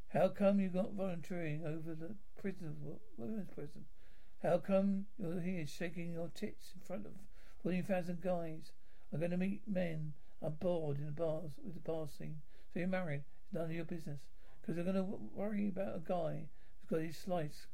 How 0.09 0.29
come 0.29 0.61
you 0.61 0.69
got 0.69 0.93
volunteering 0.93 1.65
over 1.65 1.95
the 1.95 2.15
prison, 2.41 2.77
women's 3.17 3.51
prison? 3.51 3.85
How 4.43 4.59
come 4.59 5.07
you're 5.19 5.41
here 5.41 5.67
shaking 5.67 6.13
your 6.13 6.29
tits 6.29 6.73
in 6.75 6.81
front 6.83 7.07
of 7.07 7.13
14,000 7.63 8.21
guys? 8.21 8.73
I'm 9.13 9.19
going 9.19 9.31
to 9.31 9.37
meet 9.37 9.63
men. 9.67 10.13
I'm 10.43 10.53
bored 10.53 10.99
in 10.99 11.07
the 11.07 11.13
bars 11.13 11.53
with 11.65 11.75
the 11.75 11.81
bar 11.81 12.07
scene. 12.09 12.41
So 12.73 12.81
you're 12.81 12.89
married. 12.89 13.25
It's 13.45 13.55
none 13.55 13.65
of 13.65 13.73
your 13.73 13.85
business. 13.85 14.21
Because 14.61 14.77
they're 14.77 14.85
going 14.85 14.97
to 14.97 15.19
worry 15.35 15.69
about 15.69 15.97
a 15.97 16.01
guy 16.01 16.47
who's 16.81 16.91
got 16.91 17.07
his 17.07 17.17
slice 17.17 17.67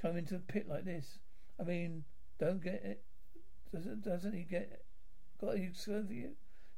come 0.00 0.16
into 0.16 0.36
a 0.36 0.40
pit 0.40 0.68
like 0.68 0.84
this. 0.84 1.18
I 1.60 1.64
mean, 1.64 2.04
don't 2.38 2.62
get 2.62 2.82
it. 2.84 3.02
Doesn't, 3.72 4.02
doesn't 4.02 4.34
he 4.34 4.42
get 4.42 4.82
got 5.40 5.56
any 5.56 5.66
concern 5.66 6.06
for 6.06 6.12
you? 6.12 6.30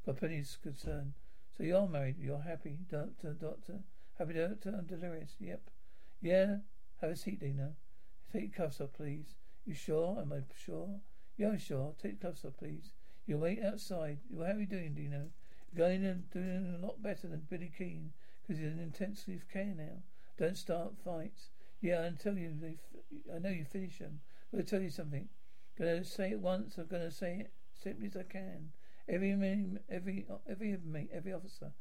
Got 0.07 0.19
plenty 0.19 0.41
of 0.41 0.63
concern. 0.63 1.15
So 1.57 1.63
you're 1.63 1.89
married. 1.89 2.17
You're 2.19 2.43
happy, 2.43 2.79
doctor, 2.91 3.33
doctor. 3.33 3.81
Happy 4.19 4.35
doctor. 4.35 4.75
I'm 4.77 4.87
delirious. 4.87 5.35
Yep. 5.41 5.63
Yeah. 6.21 6.57
Have 7.01 7.11
a 7.11 7.17
seat, 7.17 7.41
Dino. 7.41 7.73
Take 8.33 8.43
your 8.43 8.67
cuffs 8.67 8.81
off, 8.81 8.93
please. 8.93 9.35
You 9.65 9.75
sure? 9.75 10.19
Am 10.21 10.33
I 10.33 10.41
sure? 10.65 11.01
Yeah, 11.37 11.49
I'm 11.49 11.59
sure. 11.59 11.95
Take 12.01 12.23
your 12.23 12.31
cuffs 12.31 12.45
off, 12.45 12.57
please. 12.59 12.93
You 13.27 13.39
wait 13.39 13.63
outside. 13.63 14.19
How 14.37 14.53
are 14.53 14.59
you 14.59 14.67
doing, 14.67 14.95
Dino? 14.95 15.31
You're 15.73 15.89
going 15.89 16.05
and 16.05 16.31
doing 16.31 16.77
a 16.79 16.85
lot 16.85 17.03
better 17.03 17.27
than 17.27 17.47
Billy 17.49 17.73
Keane 17.77 18.13
because 18.43 18.61
he's 18.61 18.71
in 18.71 18.79
intensive 18.79 19.47
care 19.51 19.75
now. 19.77 20.03
Don't 20.39 20.59
start 20.59 20.93
fights. 21.05 21.49
Yeah, 21.81 22.07
I 22.07 22.11
tell 22.23 22.37
you, 22.37 22.55
they 22.61 22.77
f- 22.77 23.35
I 23.35 23.39
know 23.39 23.49
you 23.49 23.65
finish 23.65 23.99
them. 23.99 24.21
Going 24.53 24.65
to 24.65 24.71
tell 24.71 24.83
you 24.83 24.91
something. 24.91 25.29
To 25.79 26.05
say 26.05 26.31
it 26.33 26.41
once. 26.41 26.77
I'm 26.77 26.87
going 26.87 27.03
to 27.03 27.11
say 27.11 27.41
it 27.41 27.53
simply 27.83 28.07
as 28.09 28.17
I 28.17 28.25
can. 28.25 28.73
Every 29.09 29.35
man, 29.35 29.81
every 29.91 30.27
every 30.49 30.73
of 30.73 30.85
me, 30.85 31.09
every 31.13 31.33
officer, 31.33 31.73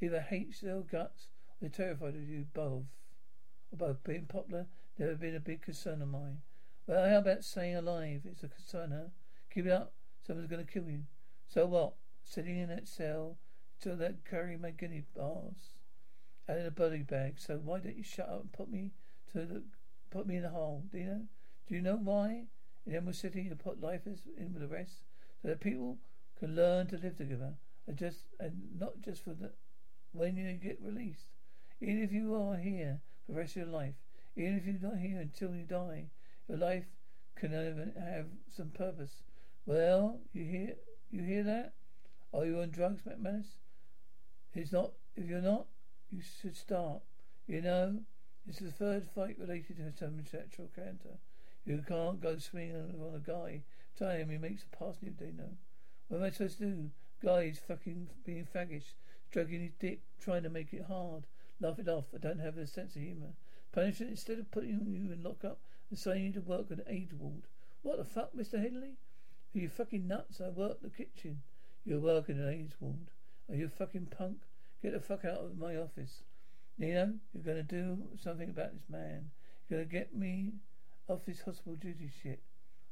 either 0.00 0.20
hates 0.20 0.60
their 0.60 0.80
guts 0.80 1.28
or 1.60 1.68
they're 1.68 1.70
terrified 1.70 2.14
of 2.14 2.28
you 2.28 2.46
both. 2.54 2.84
Both. 3.72 4.04
Being 4.04 4.26
popular 4.26 4.66
never 4.98 5.14
been 5.14 5.34
a 5.34 5.40
big 5.40 5.62
concern 5.62 6.02
of 6.02 6.08
mine. 6.08 6.42
Well, 6.86 7.08
how 7.08 7.18
about 7.18 7.44
staying 7.44 7.76
alive? 7.76 8.22
It's 8.24 8.42
a 8.42 8.48
concern, 8.48 8.90
huh? 8.92 9.10
Keep 9.52 9.66
it 9.66 9.72
up. 9.72 9.92
Someone's 10.26 10.48
going 10.48 10.64
to 10.64 10.72
kill 10.72 10.88
you. 10.88 11.02
So 11.48 11.66
what? 11.66 11.94
Sitting 12.24 12.58
in 12.58 12.68
that 12.68 12.86
cell 12.86 13.36
till 13.80 13.96
that 13.96 14.24
curry 14.24 14.56
my 14.56 14.70
guinea 14.70 15.02
bars 15.16 15.74
and 16.46 16.60
in 16.60 16.66
a 16.66 16.70
body 16.70 17.02
bag. 17.02 17.34
So 17.38 17.60
why 17.62 17.80
don't 17.80 17.96
you 17.96 18.04
shut 18.04 18.28
up 18.28 18.42
and 18.42 18.52
put 18.52 18.70
me 18.70 18.92
to 19.32 19.40
the 19.40 19.62
put 20.10 20.26
me 20.26 20.36
in 20.36 20.42
the 20.42 20.50
hole? 20.50 20.84
Do 20.90 20.98
you 20.98 21.06
know? 21.06 21.22
Do 21.68 21.74
you 21.74 21.82
know 21.82 21.96
why? 21.96 22.44
In 22.86 22.94
Emerald 22.94 23.16
City, 23.16 23.42
you 23.42 23.54
put 23.54 23.80
lifers 23.80 24.20
in 24.36 24.52
with 24.52 24.62
the 24.62 24.68
rest 24.68 25.02
so 25.40 25.48
that 25.48 25.60
people 25.60 25.98
can 26.38 26.56
learn 26.56 26.86
to 26.88 26.96
live 26.96 27.16
together, 27.16 27.54
and 27.86 27.96
just 27.96 28.26
and 28.40 28.52
not 28.78 29.00
just 29.00 29.24
for 29.24 29.30
the 29.30 29.52
when 30.12 30.36
you 30.36 30.52
get 30.54 30.78
released. 30.80 31.26
Even 31.80 32.02
if 32.02 32.12
you 32.12 32.34
are 32.34 32.56
here 32.56 33.00
for 33.26 33.32
the 33.32 33.38
rest 33.38 33.56
of 33.56 33.62
your 33.62 33.72
life, 33.72 33.94
even 34.36 34.56
if 34.56 34.64
you're 34.64 34.90
not 34.90 34.98
here 34.98 35.20
until 35.20 35.54
you 35.54 35.64
die, 35.64 36.06
your 36.48 36.58
life 36.58 36.84
can 37.34 37.52
have 37.52 38.26
some 38.54 38.68
purpose. 38.70 39.22
Well, 39.64 40.18
you 40.32 40.44
hear 40.44 40.74
you 41.12 41.22
hear 41.22 41.44
that? 41.44 41.74
Are 42.34 42.44
you 42.44 42.58
on 42.60 42.70
drugs, 42.70 43.02
McManus? 43.02 43.46
It's 44.54 44.72
not. 44.72 44.92
If 45.14 45.28
you're 45.28 45.40
not, 45.40 45.66
you 46.10 46.20
should 46.20 46.56
start. 46.56 47.02
You 47.46 47.62
know, 47.62 48.00
it's 48.48 48.58
the 48.58 48.72
third 48.72 49.06
fight 49.14 49.36
related 49.38 49.76
to 49.76 49.92
some 49.96 50.24
sexual 50.28 50.68
cancer. 50.74 51.18
You 51.64 51.84
can't 51.86 52.20
go 52.20 52.38
swinging 52.38 52.74
on 52.76 53.14
a 53.14 53.18
guy, 53.20 53.62
telling 53.96 54.20
him 54.20 54.30
he 54.30 54.38
makes 54.38 54.64
a 54.64 54.76
pass 54.76 54.96
new 55.00 55.10
day. 55.10 55.32
What 56.08 56.18
am 56.18 56.24
I 56.24 56.30
supposed 56.30 56.58
to 56.58 56.64
do? 56.64 56.90
Guys 57.22 57.60
fucking 57.64 58.08
being 58.24 58.48
faggish, 58.52 58.94
stroking 59.30 59.60
his 59.60 59.74
dick, 59.78 60.00
trying 60.20 60.42
to 60.42 60.50
make 60.50 60.72
it 60.72 60.86
hard. 60.88 61.26
Laugh 61.60 61.78
it 61.78 61.88
off. 61.88 62.06
I 62.12 62.18
don't 62.18 62.40
have 62.40 62.58
a 62.58 62.66
sense 62.66 62.96
of 62.96 63.02
humour. 63.02 63.34
Punishment 63.70 64.10
instead 64.10 64.40
of 64.40 64.50
putting 64.50 64.70
you 64.70 65.12
in 65.12 65.22
lockup 65.22 65.60
and 65.88 65.98
sending 65.98 66.24
you 66.24 66.32
to 66.32 66.40
work 66.40 66.72
at 66.72 66.78
an 66.78 66.84
age 66.88 67.12
ward. 67.16 67.42
What 67.82 67.98
the 67.98 68.04
fuck, 68.04 68.34
Mr. 68.34 68.60
Headley? 68.60 68.96
Are 69.54 69.58
you 69.58 69.68
fucking 69.68 70.08
nuts? 70.08 70.40
I 70.40 70.48
work 70.48 70.80
the 70.80 70.88
kitchen. 70.88 71.42
You're 71.84 72.00
working 72.00 72.38
an 72.38 72.48
AIDS 72.48 72.74
ward. 72.80 73.10
Are 73.50 73.54
you 73.54 73.68
fucking 73.68 74.06
punk? 74.06 74.38
Get 74.82 74.92
the 74.92 75.00
fuck 75.00 75.26
out 75.26 75.44
of 75.44 75.58
my 75.58 75.76
office. 75.76 76.22
Nino, 76.78 77.12
you're 77.34 77.44
gonna 77.44 77.62
do 77.62 77.98
something 78.18 78.48
about 78.48 78.72
this 78.72 78.88
man. 78.88 79.30
You're 79.68 79.80
gonna 79.80 79.90
get 79.90 80.16
me 80.16 80.52
off 81.06 81.26
this 81.26 81.42
hospital 81.42 81.74
duty 81.74 82.10
shit. 82.22 82.40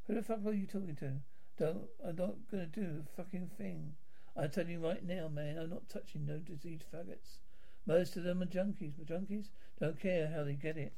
Who 0.06 0.14
the 0.14 0.22
fuck 0.22 0.44
are 0.44 0.52
you 0.52 0.66
talking 0.66 0.96
to? 0.96 1.12
Don't 1.58 1.88
I'm 2.06 2.16
not 2.16 2.34
gonna 2.50 2.66
do 2.66 3.04
a 3.04 3.16
fucking 3.16 3.50
thing. 3.56 3.94
I 4.36 4.46
tell 4.46 4.66
you 4.66 4.86
right 4.86 5.04
now, 5.04 5.28
man, 5.28 5.56
I'm 5.56 5.70
not 5.70 5.88
touching 5.88 6.26
no 6.26 6.38
diseased 6.38 6.84
faggots. 6.92 7.38
Most 7.86 8.16
of 8.16 8.24
them 8.24 8.42
are 8.42 8.46
junkies, 8.46 8.92
but 8.98 9.06
junkies 9.06 9.46
don't 9.80 9.98
care 9.98 10.28
how 10.28 10.44
they 10.44 10.54
get 10.54 10.76
it. 10.76 10.92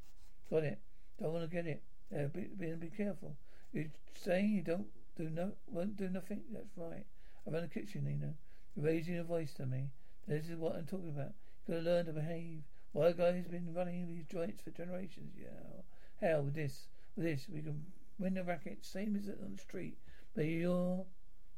Got 0.51 0.65
it. 0.65 0.81
Don't 1.21 1.33
want 1.33 1.49
to 1.49 1.55
get 1.55 1.67
it. 1.67 1.83
Yeah, 2.11 2.27
be, 2.27 2.49
be, 2.59 2.73
be 2.73 2.89
careful. 2.89 3.37
You're 3.73 3.87
saying 4.15 4.51
you 4.51 4.63
don't 4.63 4.89
do 5.17 5.29
no, 5.29 5.53
won't 5.67 5.97
do 5.97 6.09
nothing? 6.09 6.43
That's 6.53 6.77
right. 6.77 7.05
I'm 7.47 7.55
in 7.55 7.63
the 7.63 7.69
kitchen, 7.69 8.05
Nino. 8.05 8.35
You're 8.75 8.87
raising 8.87 9.15
your 9.15 9.25
voice 9.25 9.53
to 9.55 9.67
me. 9.67 9.91
This 10.27 10.49
is 10.49 10.57
what 10.57 10.77
I'm 10.77 10.87
talking 10.87 11.09
about. 11.09 11.33
You've 11.67 11.77
got 11.77 11.85
to 11.85 11.91
learn 11.91 12.07
to 12.07 12.13
behave. 12.13 12.63
Why 12.93 13.13
guy 13.13 13.33
who's 13.33 13.47
been 13.47 13.75
running 13.75 14.07
these 14.07 14.27
joints 14.27 14.63
for 14.63 14.71
generations. 14.71 15.35
Yeah. 15.39 15.83
Hell, 16.21 16.43
with 16.43 16.55
this, 16.55 16.89
with 17.17 17.27
this, 17.27 17.47
we 17.53 17.63
can 17.63 17.85
win 18.19 18.35
the 18.35 18.45
racket, 18.45 18.85
same 18.85 19.17
as 19.17 19.29
it 19.29 19.39
on 19.43 19.53
the 19.53 19.59
street. 19.59 19.97
But 20.35 20.45
you're, 20.45 21.05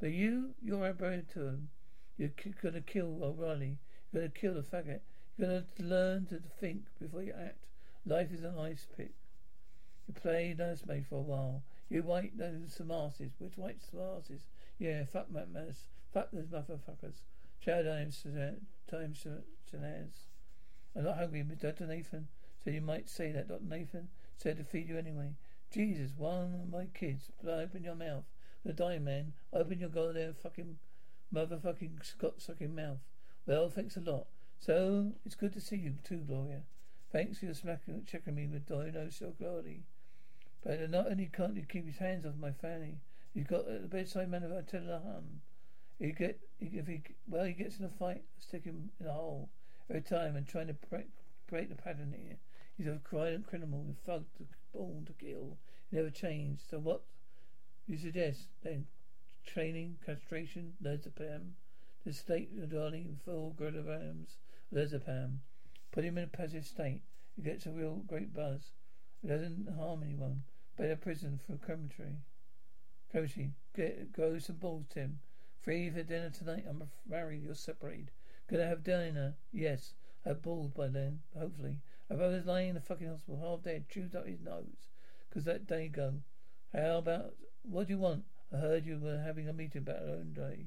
but 0.01 0.11
you, 0.13 0.55
you're 0.63 0.89
a 0.89 0.95
brother 0.95 1.25
to 1.35 1.41
him. 1.41 1.69
You're 2.17 2.31
gonna 2.63 2.81
kill 2.81 3.23
O'Reilly. 3.23 3.79
You're 4.13 4.23
gonna 4.23 4.33
kill 4.33 4.55
the 4.55 4.63
faggot. 4.63 5.01
You're 5.37 5.49
gonna 5.49 5.65
learn 5.81 6.27
to 6.27 6.41
think 6.61 6.87
before 7.01 7.23
you 7.23 7.35
act. 7.39 7.67
Life 8.07 8.33
is 8.33 8.45
an 8.45 8.59
ice 8.59 8.87
pick. 8.97 9.13
You 10.07 10.15
play 10.15 10.55
nursemaid 10.57 11.07
for 11.07 11.17
a 11.17 11.23
while. 11.23 11.63
You 11.89 12.03
white 12.03 12.37
those 12.37 12.81
asses. 12.91 13.33
Which 13.39 13.57
white 13.57 13.79
asses? 13.93 14.43
Yeah, 14.79 15.05
fuck 15.05 15.27
that 15.33 15.51
mess. 15.51 15.89
Fuck 16.13 16.31
those 16.33 16.47
motherfuckers. 16.47 17.23
Chow 17.61 17.83
times, 17.83 18.27
times, 18.91 19.27
Shanaz. 19.73 20.13
I'm 20.97 21.05
not 21.05 21.19
hungry, 21.19 21.43
Dr. 21.43 21.87
Nathan. 21.87 22.29
So 22.63 22.71
you 22.71 22.81
might 22.81 23.09
say 23.09 23.33
that 23.33 23.49
Dr. 23.49 23.65
Nathan 23.65 24.09
said 24.37 24.57
to 24.57 24.65
feed 24.65 24.89
you 24.89 24.99
anyway. 24.99 25.35
Jesus, 25.73 26.13
one 26.17 26.61
of 26.63 26.71
my 26.71 26.87
kids. 26.95 27.31
Open 27.47 27.85
your 27.85 27.95
mouth. 27.95 28.25
The 28.65 28.73
dying 28.73 29.05
man. 29.05 29.33
Open 29.53 29.81
your 29.81 29.89
goddamn 29.89 30.35
fucking 30.35 30.79
motherfucking 31.35 32.05
Scott 32.05 32.35
sucking 32.41 32.75
mouth. 32.75 32.99
Well, 33.47 33.69
thanks 33.69 33.97
a 33.97 34.01
lot. 34.01 34.27
So 34.59 35.13
it's 35.27 35.35
good 35.35 35.53
to 35.53 35.61
see 35.61 35.77
you 35.77 35.95
too, 36.05 36.19
Gloria. 36.19 36.63
Thanks 37.13 37.39
for 37.39 37.45
your 37.45 37.55
smacking, 37.55 37.95
and 37.95 38.07
checking 38.07 38.35
me 38.35 38.47
with 38.47 38.67
Dino 38.67 39.09
so 39.11 39.33
clearly. 39.37 39.83
But 40.65 40.91
not 40.91 41.11
only 41.11 41.31
can't 41.31 41.57
you 41.57 41.65
keep 41.69 41.87
his 41.87 41.99
hands 41.99 42.25
off 42.25 42.37
my 42.41 42.53
fanny, 42.53 43.03
he's 43.35 43.47
got 43.47 43.69
uh, 43.69 43.83
the 43.83 43.89
bedside 43.89 44.31
manner 44.31 44.47
of 44.47 44.53
Attila 44.53 45.03
Hun. 45.05 45.43
He 45.99 46.13
get 46.13 46.41
if 46.59 46.87
he 46.87 47.03
well 47.29 47.45
he 47.45 47.53
gets 47.53 47.79
in 47.79 47.85
a 47.85 47.91
fight, 47.91 48.25
stick 48.39 48.65
him 48.65 48.91
in 48.99 49.07
a 49.07 49.13
hole 49.13 49.51
every 49.91 50.03
time 50.03 50.37
and 50.37 50.47
trying 50.47 50.69
to 50.69 50.77
break, 50.89 51.09
break 51.49 51.69
the 51.69 51.75
pattern 51.75 52.15
here. 52.17 52.39
He's 52.77 52.87
a 52.87 52.99
violent 53.11 53.47
criminal 53.47 53.83
with 53.83 53.99
thug 53.99 54.25
born 54.73 55.05
to 55.05 55.13
kill. 55.13 55.59
He 55.91 55.97
never 55.97 56.11
changed. 56.11 56.63
So 56.69 56.79
what 56.79 57.03
you 57.87 57.99
suggest 57.99 58.49
then? 58.63 58.87
Training, 59.47 59.99
castration, 60.05 60.73
lorazepam. 60.83 61.53
The 62.07 62.13
state 62.13 62.71
darling 62.71 63.19
full 63.25 63.55
kilograms 63.59 64.39
lorazepam. 64.73 65.37
Put 65.93 66.05
him 66.05 66.19
in 66.19 66.25
a 66.25 66.27
passive 66.29 66.65
state. 66.65 67.03
He 67.37 67.43
gets 67.43 67.67
a 67.67 67.71
real 67.71 68.03
great 68.07 68.35
buzz. 68.35 68.73
It 69.23 69.29
doesn't 69.29 69.69
harm 69.77 70.03
anyone. 70.03 70.43
Better 70.77 70.97
prison 70.97 71.39
for 71.47 71.57
crematory. 71.57 72.17
Crematory. 73.11 73.53
Get 73.77 74.13
grow 74.13 74.39
some 74.41 74.57
balls, 74.57 74.87
Tim. 74.91 75.21
Free 75.61 75.89
for 75.89 76.03
dinner 76.03 76.31
tonight. 76.31 76.65
I'm 76.69 76.91
married. 77.09 77.45
You're 77.45 77.55
separated. 77.55 78.11
Gonna 78.51 78.67
have 78.67 78.83
dinner. 78.83 79.37
Yes. 79.53 79.95
I'm 80.27 80.39
bald 80.39 80.75
by 80.75 80.89
then. 80.89 81.21
Hopefully. 81.39 81.79
My 82.11 82.17
brother's 82.17 82.47
lying 82.47 82.71
in 82.71 82.75
the 82.75 82.81
fucking 82.81 83.09
hospital, 83.09 83.41
half 83.41 83.63
dead, 83.63 83.89
chewed 83.89 84.17
up 84.17 84.27
his 84.27 84.41
nose. 84.41 84.91
Cause 85.33 85.45
that 85.45 85.67
day 85.67 85.89
go. 85.89 86.15
How 86.73 86.99
about 86.99 87.35
what 87.63 87.87
do 87.87 87.93
you 87.93 87.99
want? 87.99 88.25
I 88.53 88.57
heard 88.57 88.85
you 88.85 88.99
were 88.99 89.19
having 89.19 89.49
a 89.49 89.53
meeting 89.53 89.83
about 89.83 90.03
our 90.03 90.17
own 90.17 90.33
day. 90.33 90.67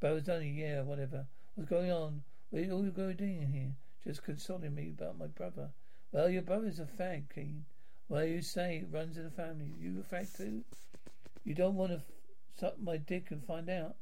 Brother's 0.00 0.28
only 0.28 0.50
yeah, 0.50 0.82
whatever. 0.82 1.26
What's 1.54 1.70
going 1.70 1.90
on? 1.90 2.22
What 2.50 2.60
are 2.60 2.64
you 2.64 2.92
going 2.94 3.16
doing 3.16 3.48
here? 3.52 3.74
Just 4.04 4.22
consoling 4.22 4.74
me 4.74 4.90
about 4.90 5.18
my 5.18 5.26
brother. 5.26 5.70
Well, 6.12 6.28
your 6.28 6.42
brother's 6.42 6.78
a 6.78 6.84
fag, 6.84 7.34
Keane. 7.34 7.64
Well, 8.08 8.24
you 8.24 8.40
say 8.40 8.76
it 8.76 8.94
runs 8.94 9.16
in 9.16 9.24
the 9.24 9.30
family. 9.30 9.72
You 9.80 10.04
a 10.08 10.14
fag 10.14 10.36
too? 10.36 10.62
You 11.44 11.54
don't 11.54 11.74
want 11.74 11.90
to 11.90 11.96
f- 11.96 12.02
suck 12.58 12.80
my 12.80 12.98
dick 12.98 13.32
and 13.32 13.44
find 13.44 13.68
out. 13.68 13.96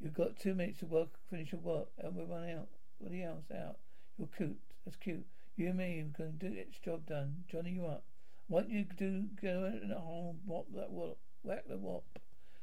You've 0.00 0.14
got 0.14 0.38
two 0.38 0.54
minutes 0.54 0.80
to 0.80 0.86
work, 0.86 1.08
finish 1.28 1.52
your 1.52 1.60
work, 1.60 1.88
and 1.98 2.16
we're 2.16 2.24
running 2.24 2.56
out. 2.56 2.68
What 2.98 3.12
else 3.12 3.44
out? 3.54 3.76
You're 4.18 4.28
cute. 4.34 4.58
That's 4.84 4.96
cute. 4.96 5.26
You 5.56 5.68
and 5.68 5.76
me 5.76 6.06
going 6.16 6.38
to 6.38 6.48
do 6.48 6.54
this 6.54 6.78
job 6.82 7.04
done. 7.04 7.44
Johnny, 7.50 7.72
you 7.72 7.84
up? 7.84 8.02
What 8.48 8.70
you 8.70 8.86
do? 8.96 9.24
Go 9.42 9.70
in 9.82 9.90
a 9.90 10.00
hole, 10.00 10.36
whop 10.46 10.66
that 10.74 10.90
whop, 10.90 11.18
whack 11.42 11.64
the 11.68 11.76
whop. 11.76 12.04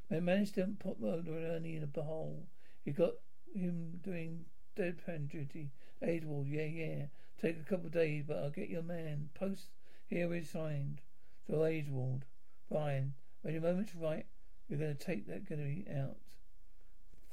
Man 0.09 0.25
managed 0.25 0.55
to 0.55 0.65
put 0.79 0.99
Murder 0.99 1.31
Ernie 1.31 1.75
in 1.75 1.87
a 1.95 2.01
hole. 2.01 2.47
You 2.85 2.93
got 2.93 3.13
him 3.53 3.99
doing 4.03 4.45
deadpan 4.75 5.29
duty. 5.29 5.69
Adwell, 6.01 6.45
yeah, 6.47 6.63
yeah. 6.63 7.05
Take 7.39 7.59
a 7.59 7.69
couple 7.69 7.85
of 7.85 7.93
days, 7.93 8.23
but 8.27 8.37
I'll 8.37 8.49
get 8.49 8.69
your 8.69 8.81
man. 8.81 9.29
Post 9.35 9.67
here 10.09 10.33
is 10.33 10.49
signed. 10.49 11.01
So 11.45 11.53
Adwell, 11.59 12.21
Brian, 12.69 13.13
when 13.41 13.53
your 13.53 13.63
moment's 13.63 13.95
right, 13.95 14.25
you're 14.67 14.79
going 14.79 14.95
to 14.95 15.05
take 15.05 15.27
that 15.27 15.47
going 15.47 15.61
to 15.61 15.67
be 15.67 15.85
out 15.97 16.17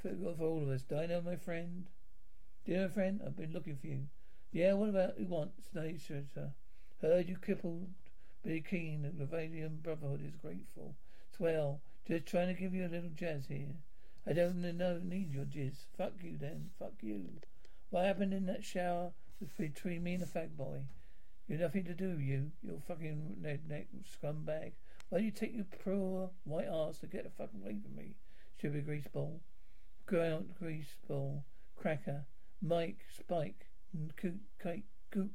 for, 0.01 0.09
for 0.37 0.43
all 0.43 0.63
of 0.63 0.69
us. 0.69 0.83
Know 0.89 1.21
my 1.25 1.35
friend? 1.35 1.85
You 2.65 2.81
my 2.81 2.87
friend? 2.87 3.21
I've 3.25 3.37
been 3.37 3.53
looking 3.53 3.75
for 3.75 3.87
you. 3.87 4.07
Yeah, 4.51 4.73
what 4.73 4.89
about 4.89 5.15
who 5.17 5.25
wants? 5.25 5.69
Nature, 5.73 6.23
Heard 7.01 7.29
you 7.29 7.37
crippled. 7.37 7.89
Billy 8.43 8.61
Keane, 8.61 9.01
the 9.01 9.25
Lavalian 9.25 9.81
Brotherhood 9.81 10.21
is 10.25 10.35
grateful. 10.35 10.95
Swell. 11.35 11.81
Just 12.07 12.25
trying 12.25 12.47
to 12.47 12.59
give 12.59 12.73
you 12.73 12.85
a 12.85 12.87
little 12.87 13.09
jazz 13.15 13.47
here. 13.47 13.75
I 14.27 14.33
don't 14.33 14.61
know, 14.61 14.99
need 15.03 15.33
your 15.33 15.45
jizz. 15.45 15.85
Fuck 15.97 16.13
you 16.23 16.37
then. 16.39 16.69
Fuck 16.79 16.93
you. 17.01 17.25
What 17.89 18.05
happened 18.05 18.33
in 18.33 18.45
that 18.45 18.63
shower 18.63 19.11
between 19.57 20.03
me 20.03 20.13
and 20.13 20.23
the 20.23 20.27
fat 20.27 20.55
boy? 20.55 20.85
You've 21.47 21.59
nothing 21.59 21.85
to 21.85 21.93
do, 21.93 22.19
you. 22.19 22.51
You're 22.63 22.81
fucking 22.87 23.37
redneck 23.41 23.85
scumbag. 24.03 24.73
Why 25.09 25.19
don't 25.19 25.25
you 25.25 25.31
take 25.31 25.55
your 25.55 25.65
poor 25.83 26.31
white 26.43 26.67
ass 26.67 26.99
to 26.99 27.07
get 27.07 27.23
the 27.23 27.29
fuck 27.29 27.51
away 27.53 27.77
from 27.81 27.95
me? 27.95 28.15
Stupid 28.57 28.85
grease 28.85 29.07
ball 29.13 29.41
ground 30.05 30.53
grease 30.59 30.95
ball, 31.07 31.43
cracker. 31.75 32.25
Mike, 32.61 33.05
Spike, 33.17 33.67
Cook, 34.15 34.35
Kate, 34.61 34.85
Gook, 35.11 35.29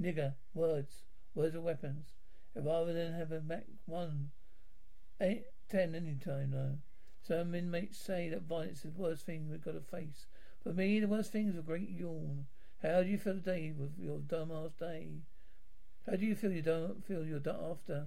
Nigger, 0.00 0.34
words. 0.54 1.04
Words 1.34 1.54
are 1.54 1.60
weapons. 1.60 2.06
Rather 2.54 2.92
than 2.92 3.12
have 3.12 3.32
a 3.32 3.40
Mac 3.40 3.66
1, 3.84 4.30
8, 5.20 5.44
10 5.68 5.94
any 5.94 6.14
time, 6.14 6.50
now. 6.50 6.78
Some 7.22 7.54
inmates 7.54 7.98
say 7.98 8.28
that 8.30 8.42
violence 8.42 8.84
is 8.84 8.94
the 8.94 9.02
worst 9.02 9.26
thing 9.26 9.50
we've 9.50 9.64
got 9.64 9.72
to 9.72 9.80
face. 9.80 10.26
For 10.62 10.72
me, 10.72 11.00
the 11.00 11.08
worst 11.08 11.32
thing 11.32 11.48
is 11.48 11.58
a 11.58 11.62
great 11.62 11.90
yawn. 11.90 12.46
How 12.82 13.02
do 13.02 13.08
you 13.08 13.18
feel 13.18 13.34
today 13.34 13.72
with 13.76 13.98
your 13.98 14.18
dumbass 14.18 14.78
day? 14.78 15.08
How 16.08 16.14
do 16.14 16.24
you 16.24 16.36
feel 16.36 16.52
you 16.52 16.62
don't 16.62 17.04
feel 17.04 17.26
your 17.26 17.38
after 17.38 18.06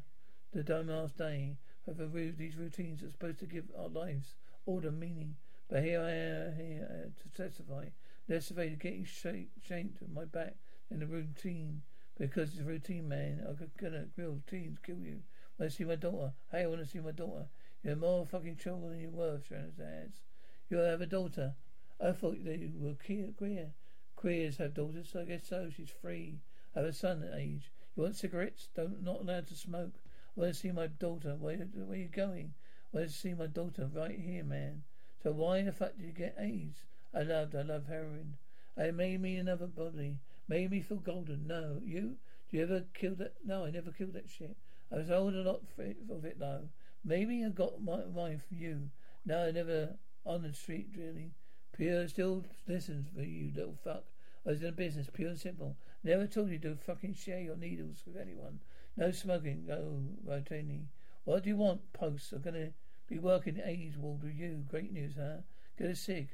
the 0.53 0.63
dumbass 0.63 1.17
day? 1.17 1.57
Of 1.85 2.13
these 2.13 2.55
routines 2.55 3.03
are 3.03 3.11
supposed 3.11 3.39
to 3.39 3.45
give 3.45 3.65
our 3.77 3.89
lives 3.89 4.35
order, 4.65 4.89
meaning. 4.89 5.35
But 5.67 5.83
here 5.83 5.99
I 5.99 6.11
am 6.11 6.55
here 6.55 6.87
uh, 6.89 7.09
to 7.21 7.43
testify. 7.43 7.87
Less 8.29 8.51
of 8.51 8.55
getting 8.55 9.05
shanked 9.05 10.01
on 10.01 10.13
my 10.13 10.23
back 10.23 10.55
in 10.89 10.99
the 10.99 11.07
routine. 11.07 11.81
Because 12.17 12.51
it's 12.51 12.61
a 12.61 12.63
routine, 12.63 13.09
man. 13.09 13.43
I'm 13.45 13.69
gonna 13.77 14.05
grill 14.15 14.39
teens, 14.49 14.77
kill 14.81 14.99
you. 14.99 15.19
To 15.59 15.69
see 15.69 15.83
my 15.83 15.95
daughter? 15.95 16.31
Hey, 16.53 16.63
I 16.63 16.67
want 16.67 16.79
to 16.79 16.87
see 16.87 16.99
my 16.99 17.11
daughter. 17.11 17.47
You're 17.83 17.97
more 17.97 18.25
fucking 18.25 18.57
children 18.57 18.91
than 18.91 19.01
you're 19.01 19.09
worth, 19.09 19.47
Sharon's 19.47 20.21
You 20.69 20.77
have 20.77 21.01
a 21.01 21.05
daughter. 21.05 21.55
I 21.99 22.13
thought 22.13 22.45
they 22.45 22.69
were 22.77 22.93
queer. 22.93 23.71
Queers 24.15 24.57
have 24.57 24.73
daughters, 24.73 25.09
so 25.11 25.19
I 25.19 25.25
guess 25.25 25.47
so. 25.49 25.69
She's 25.75 25.89
free. 25.89 26.39
I 26.73 26.79
have 26.79 26.87
a 26.87 26.93
son 26.93 27.23
at 27.23 27.37
age. 27.37 27.71
You 27.95 28.03
want 28.03 28.15
cigarettes? 28.15 28.69
Don't 28.75 29.03
not 29.03 29.21
allowed 29.21 29.47
to 29.47 29.55
smoke. 29.55 29.93
I 30.37 30.39
want 30.39 30.53
to 30.53 30.59
see 30.59 30.71
my 30.71 30.87
daughter. 30.87 31.35
Where, 31.35 31.57
where 31.57 31.91
are 31.91 31.95
you 31.95 32.07
going? 32.07 32.53
I 32.93 32.97
want 32.97 33.09
to 33.09 33.15
see 33.15 33.33
my 33.33 33.47
daughter 33.47 33.89
right 33.93 34.19
here, 34.19 34.43
man. 34.43 34.83
So 35.21 35.31
why 35.31 35.57
in 35.57 35.65
the 35.65 35.71
fuck 35.71 35.97
did 35.97 36.05
you 36.05 36.13
get 36.13 36.35
AIDS? 36.39 36.83
I 37.13 37.23
loved, 37.23 37.55
I 37.55 37.63
love 37.63 37.87
heroin. 37.87 38.37
It 38.77 38.95
made 38.95 39.19
me 39.21 39.35
another 39.35 39.67
body. 39.67 40.19
Made 40.47 40.71
me 40.71 40.81
feel 40.81 40.97
golden. 40.97 41.45
No, 41.45 41.81
you? 41.83 42.15
Do 42.49 42.57
you 42.57 42.63
ever 42.63 42.85
kill 42.93 43.15
that? 43.15 43.33
No, 43.45 43.65
I 43.65 43.71
never 43.71 43.91
killed 43.91 44.13
that 44.13 44.29
shit. 44.29 44.55
I 44.91 44.95
was 44.95 45.11
old 45.11 45.35
a 45.35 45.41
lot 45.41 45.61
of 45.77 46.25
it 46.25 46.39
though. 46.39 46.69
Maybe 47.03 47.43
I 47.45 47.49
got 47.49 47.83
my 47.83 48.05
mine 48.05 48.41
from 48.47 48.57
you. 48.57 48.89
No, 49.25 49.47
I 49.47 49.51
never 49.51 49.95
on 50.25 50.43
the 50.43 50.53
street 50.53 50.93
drilling. 50.93 51.31
Pure 51.73 52.07
still 52.07 52.45
listens 52.67 53.07
for 53.15 53.21
you, 53.21 53.51
little 53.55 53.77
fuck. 53.83 54.03
I 54.45 54.49
was 54.49 54.63
in 54.63 54.73
business, 54.73 55.09
pure 55.11 55.29
and 55.29 55.39
simple. 55.39 55.75
Never 56.03 56.27
told 56.27 56.49
you 56.49 56.59
to 56.59 56.75
fucking 56.75 57.13
share 57.13 57.41
your 57.41 57.57
needles 57.57 58.03
with 58.05 58.17
anyone. 58.17 58.59
No 58.95 59.11
smoking. 59.11 59.67
Oh, 59.71 60.01
Rotini. 60.25 60.85
What 61.25 61.43
do 61.43 61.49
you 61.49 61.57
want, 61.57 61.93
Posts 61.93 62.31
I'm 62.31 62.41
gonna 62.41 62.69
be 63.07 63.19
working 63.19 63.61
AIDS 63.63 63.97
ward 63.97 64.23
with 64.23 64.35
you. 64.35 64.63
Great 64.69 64.93
news, 64.93 65.15
huh? 65.19 65.41
Get 65.77 65.89
a 65.89 65.95
cig. 65.95 66.29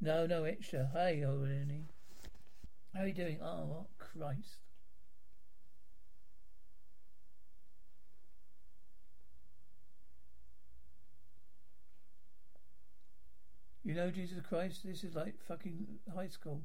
No, 0.00 0.26
no 0.26 0.44
extra. 0.44 0.90
Hey, 0.92 1.22
Rotini. 1.24 1.84
How 2.94 3.02
are 3.02 3.06
you 3.06 3.14
doing? 3.14 3.40
Oh, 3.42 3.86
Christ. 3.98 4.60
You 13.84 13.94
know, 13.94 14.10
Jesus 14.10 14.38
Christ, 14.46 14.82
this 14.84 15.02
is 15.02 15.14
like 15.14 15.34
fucking 15.48 15.86
high 16.14 16.28
school. 16.28 16.60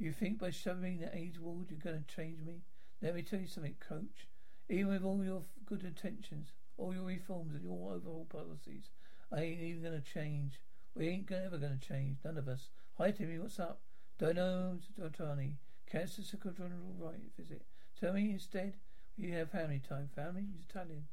You 0.00 0.12
think 0.12 0.38
by 0.38 0.48
shoving 0.48 0.98
the 0.98 1.14
AIDS 1.14 1.38
ward 1.38 1.66
you're 1.68 1.78
going 1.78 2.02
to 2.02 2.14
change 2.14 2.40
me? 2.40 2.62
Let 3.02 3.14
me 3.14 3.20
tell 3.20 3.38
you 3.38 3.46
something, 3.46 3.74
coach. 3.86 4.28
Even 4.70 4.94
with 4.94 5.04
all 5.04 5.22
your 5.22 5.42
good 5.66 5.84
intentions, 5.84 6.52
all 6.78 6.94
your 6.94 7.04
reforms 7.04 7.54
and 7.54 7.62
your 7.62 7.92
overall 7.92 8.26
policies, 8.30 8.88
I 9.30 9.42
ain't 9.42 9.60
even 9.60 9.82
going 9.82 10.00
to 10.00 10.12
change. 10.12 10.58
We 10.94 11.08
ain't 11.08 11.30
ever 11.30 11.58
going 11.58 11.78
to 11.78 11.86
change. 11.86 12.16
None 12.24 12.38
of 12.38 12.48
us. 12.48 12.70
Hi, 12.96 13.10
Timmy. 13.10 13.38
What's 13.38 13.60
up? 13.60 13.82
Don't 14.18 14.36
know, 14.36 14.78
Tony. 15.12 15.58
Cancer 15.86 16.22
Secretarial 16.22 16.96
right 16.98 17.20
visit. 17.38 17.66
Tell 18.00 18.14
me 18.14 18.30
instead 18.30 18.76
you 19.18 19.34
have 19.34 19.50
family 19.50 19.82
time. 19.86 20.08
Family? 20.16 20.46
He's 20.50 20.64
Italian. 20.64 21.08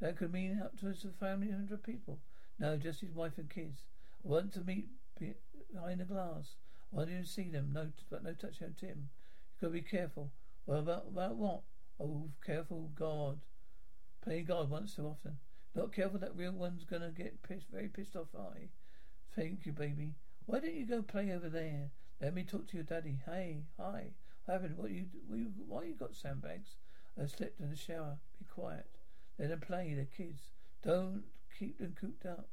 That 0.00 0.16
could 0.16 0.32
mean 0.32 0.60
up 0.62 0.78
to 0.78 0.90
a 0.90 0.94
family 1.18 1.48
of 1.48 1.54
hundred 1.54 1.82
people. 1.82 2.20
No, 2.60 2.76
just 2.76 3.00
his 3.00 3.10
wife 3.10 3.36
and 3.36 3.50
kids. 3.50 3.82
I 4.24 4.28
want 4.28 4.52
to 4.52 4.60
meet 4.60 4.86
behind 5.18 5.98
the 5.98 6.04
glass. 6.04 6.54
I 6.92 6.96
want 6.96 7.10
you 7.10 7.24
see 7.24 7.50
them. 7.50 7.70
No, 7.72 7.88
but 8.10 8.24
no 8.24 8.32
touching 8.32 8.68
on 8.68 8.74
Tim. 8.78 9.10
You 9.60 9.68
gotta 9.68 9.72
be 9.72 9.82
careful. 9.82 10.30
Well, 10.66 10.78
about 10.80 11.06
about 11.08 11.36
what? 11.36 11.62
Oh, 12.00 12.30
careful, 12.44 12.90
God. 12.94 13.40
Playing 14.22 14.46
God 14.46 14.70
once 14.70 14.94
too 14.94 15.06
often. 15.06 15.38
Not 15.74 15.92
careful, 15.92 16.18
that 16.20 16.36
real 16.36 16.52
one's 16.52 16.84
gonna 16.84 17.10
get 17.10 17.42
pissed, 17.42 17.66
very 17.70 17.88
pissed 17.88 18.16
off. 18.16 18.28
I. 18.36 18.68
Thank 19.36 19.66
you, 19.66 19.72
baby. 19.72 20.14
Why 20.46 20.60
don't 20.60 20.74
you 20.74 20.86
go 20.86 21.02
play 21.02 21.30
over 21.30 21.48
there? 21.48 21.90
Let 22.20 22.34
me 22.34 22.42
talk 22.42 22.68
to 22.68 22.76
your 22.76 22.84
daddy. 22.84 23.18
Hey, 23.24 23.64
hi. 23.78 24.12
What 24.44 24.54
happened? 24.54 24.76
What 24.78 24.90
you, 24.90 25.06
what 25.26 25.38
you 25.38 25.52
why 25.66 25.84
you 25.84 25.94
got 25.94 26.16
sandbags? 26.16 26.76
I 27.20 27.26
slipped 27.26 27.60
in 27.60 27.70
the 27.70 27.76
shower. 27.76 28.18
Be 28.38 28.46
quiet. 28.46 28.86
Let 29.38 29.50
them 29.50 29.60
play. 29.60 29.94
They're 29.94 30.06
kids. 30.06 30.52
Don't 30.82 31.24
keep 31.58 31.78
them 31.78 31.94
cooped 32.00 32.26
up. 32.26 32.48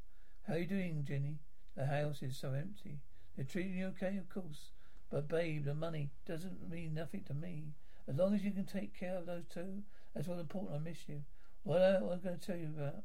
How 0.48 0.56
you 0.56 0.65
doing, 0.65 1.06
Jenny? 1.08 1.39
The 1.76 1.86
house 1.86 2.21
is 2.21 2.38
so 2.38 2.54
empty. 2.54 3.00
They're 3.36 3.45
treating 3.45 3.78
you 3.78 3.88
okay, 3.88 4.17
of 4.17 4.30
course. 4.30 4.71
But 5.12 5.28
babe, 5.28 5.65
the 5.65 5.76
money 5.76 6.10
doesn't 6.26 6.69
mean 6.69 6.93
nothing 6.93 7.24
to 7.28 7.34
me. 7.34 7.74
As 8.08 8.15
long 8.15 8.34
as 8.34 8.43
you 8.43 8.52
can 8.52 8.65
take 8.65 8.98
care 8.98 9.15
of 9.15 9.26
those 9.26 9.45
two, 9.54 9.84
that's 10.13 10.28
what's 10.28 10.41
important. 10.41 10.76
I 10.76 10.80
miss 10.80 11.08
you. 11.08 11.21
What 11.63 11.82
I'm 11.82 12.02
going 12.02 12.19
to 12.21 12.38
tell 12.38 12.58
you 12.58 12.67
about. 12.67 13.04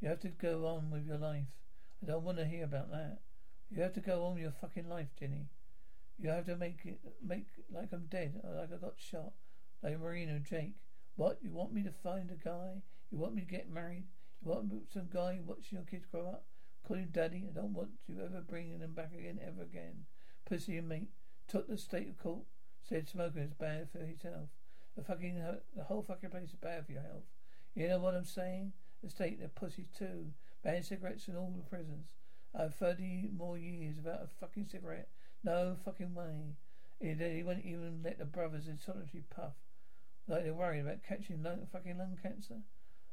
You 0.00 0.08
have 0.08 0.20
to 0.20 0.28
go 0.28 0.66
on 0.66 0.90
with 0.90 1.06
your 1.06 1.18
life. 1.18 1.46
I 2.02 2.06
don't 2.06 2.24
want 2.24 2.38
to 2.38 2.44
hear 2.44 2.64
about 2.64 2.90
that. 2.90 3.18
You 3.70 3.82
have 3.82 3.92
to 3.94 4.00
go 4.00 4.24
on 4.24 4.34
with 4.34 4.42
your 4.42 4.52
fucking 4.60 4.88
life, 4.88 5.08
Jenny. 5.18 5.46
You 6.18 6.30
have 6.30 6.46
to 6.46 6.56
make 6.56 6.80
it 6.84 7.00
make 7.26 7.46
like 7.72 7.92
I'm 7.92 8.06
dead, 8.10 8.40
or 8.42 8.54
like 8.54 8.72
I 8.72 8.76
got 8.76 8.94
shot, 8.98 9.32
like 9.82 10.00
Marino 10.00 10.38
Jake. 10.38 10.74
What? 11.16 11.38
You 11.42 11.52
want 11.52 11.72
me 11.72 11.82
to 11.82 11.92
find 12.02 12.30
a 12.30 12.34
guy? 12.34 12.82
You 13.10 13.18
want 13.18 13.34
me 13.34 13.42
to 13.42 13.46
get 13.46 13.70
married? 13.70 14.04
You 14.42 14.50
want 14.50 14.72
some 14.92 15.08
guy 15.12 15.38
watching 15.44 15.78
your 15.78 15.84
kids 15.84 16.06
grow 16.10 16.26
up? 16.26 16.44
Call 16.90 16.98
daddy. 17.12 17.46
I 17.48 17.54
don't 17.54 17.72
want 17.72 17.90
you 18.08 18.16
ever 18.20 18.40
bringing 18.40 18.80
them 18.80 18.94
back 18.94 19.12
again, 19.16 19.38
ever 19.46 19.62
again. 19.62 20.06
Pussy 20.44 20.76
and 20.76 20.88
mate 20.88 21.10
took 21.46 21.68
the 21.68 21.78
state 21.78 22.08
of 22.08 22.18
court. 22.18 22.42
Said 22.82 23.08
smoking 23.08 23.42
is 23.42 23.54
bad 23.54 23.88
for 23.92 23.98
his 23.98 24.22
health. 24.22 24.48
The 24.96 25.04
fucking 25.04 25.40
the 25.76 25.84
whole 25.84 26.02
fucking 26.02 26.30
place 26.30 26.48
is 26.48 26.56
bad 26.56 26.86
for 26.86 26.92
your 26.92 27.02
health. 27.02 27.22
You 27.76 27.86
know 27.86 28.00
what 28.00 28.14
I'm 28.14 28.24
saying? 28.24 28.72
The 29.04 29.10
state 29.10 29.38
they're 29.38 29.46
pussies 29.46 29.86
too. 29.96 30.32
Ban 30.64 30.82
cigarettes 30.82 31.28
in 31.28 31.36
all 31.36 31.54
the 31.56 31.62
prisons. 31.62 32.08
I 32.58 32.62
have 32.62 32.74
thirty 32.74 33.28
more 33.36 33.56
years 33.56 33.94
without 33.94 34.24
a 34.24 34.28
fucking 34.40 34.66
cigarette. 34.66 35.10
No 35.44 35.76
fucking 35.84 36.12
way. 36.16 36.56
He 36.98 37.42
won't 37.44 37.64
even 37.64 38.00
let 38.04 38.18
the 38.18 38.24
brothers 38.24 38.66
in 38.66 38.80
solitary 38.80 39.22
puff. 39.30 39.54
Like 40.26 40.42
they're 40.42 40.54
worried 40.54 40.80
about 40.80 41.04
catching 41.06 41.44
lung, 41.44 41.68
fucking 41.70 41.98
lung 41.98 42.18
cancer. 42.20 42.62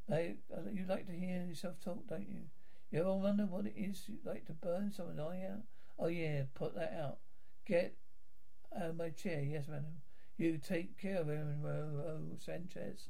They, 0.10 0.38
uh, 0.52 0.62
you 0.74 0.86
like 0.90 1.06
to 1.06 1.14
hear 1.14 1.46
yourself 1.48 1.76
talk, 1.80 2.08
don't 2.08 2.28
you? 2.28 2.48
You 2.92 3.02
ever 3.02 3.14
wonder 3.14 3.46
what 3.46 3.66
it 3.66 3.74
is 3.76 4.10
like 4.24 4.46
to 4.46 4.54
burn 4.54 4.92
someone's 4.92 5.20
eye 5.20 5.46
out? 5.52 5.64
Oh 6.00 6.08
yeah, 6.08 6.44
put 6.54 6.76
that 6.76 6.94
out. 6.98 7.18
Get 7.66 7.98
out 8.76 8.90
of 8.90 8.98
my 8.98 9.10
chair, 9.10 9.42
yes, 9.42 9.68
madam. 9.68 10.02
You 10.38 10.58
take 10.58 10.98
care 10.98 11.18
of 11.18 11.28
him, 11.28 11.66
oh, 11.66 12.38
Sanchez. 12.38 13.10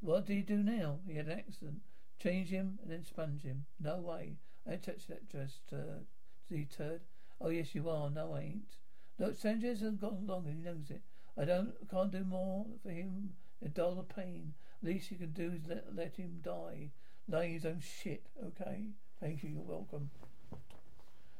What 0.00 0.26
do 0.26 0.34
you 0.34 0.42
do 0.42 0.62
now? 0.62 1.00
He 1.06 1.16
had 1.16 1.26
an 1.26 1.38
accident. 1.38 1.80
Change 2.22 2.48
him 2.48 2.78
and 2.82 2.90
then 2.90 3.04
sponge 3.04 3.42
him. 3.42 3.66
No 3.80 3.98
way. 3.98 4.36
I 4.66 4.72
ain't 4.72 4.82
touch 4.82 5.06
that 5.08 5.28
dress, 5.28 5.58
turd. 5.68 6.06
See, 6.48 6.64
turd. 6.64 7.02
Oh 7.40 7.50
yes, 7.50 7.74
you 7.74 7.88
are. 7.90 8.10
No, 8.10 8.32
I 8.34 8.40
ain't. 8.40 8.76
Look, 9.18 9.36
Sanchez 9.36 9.80
has 9.80 9.96
gone 9.96 10.24
along 10.26 10.46
and 10.46 10.58
he 10.58 10.64
knows 10.64 10.90
it. 10.90 11.02
I 11.36 11.44
don't, 11.44 11.74
can't 11.90 12.10
do 12.10 12.24
more 12.24 12.66
for 12.82 12.90
him 12.90 13.30
dull 13.66 13.96
the 13.96 14.02
pain. 14.02 14.54
Least 14.82 15.10
you 15.10 15.16
can 15.16 15.32
do 15.32 15.52
is 15.52 15.66
let, 15.66 15.84
let 15.94 16.16
him 16.16 16.40
die 16.42 16.90
lying 17.28 17.52
his 17.52 17.66
own 17.66 17.80
shit, 17.80 18.26
okay? 18.44 18.84
Thank 19.20 19.42
you, 19.42 19.50
you're 19.50 19.62
welcome. 19.62 20.10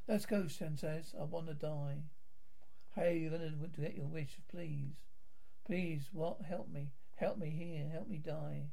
Let's 0.07 0.27
go, 0.27 0.47
Shen 0.49 0.77
says. 0.77 1.15
I 1.19 1.25
want 1.25 1.49
to 1.49 1.55
die. 1.55 1.99
Hey, 2.95 3.19
you're 3.19 3.31
going 3.31 3.71
to 3.75 3.81
get 3.81 3.97
your 3.97 4.07
wish, 4.07 4.39
please. 4.51 4.95
Please, 5.67 6.09
what? 6.13 6.43
Help 6.49 6.71
me. 6.71 6.89
Help 7.17 7.39
me 7.39 7.51
here. 7.51 7.89
Help 7.93 8.09
me 8.09 8.19
die. 8.19 8.69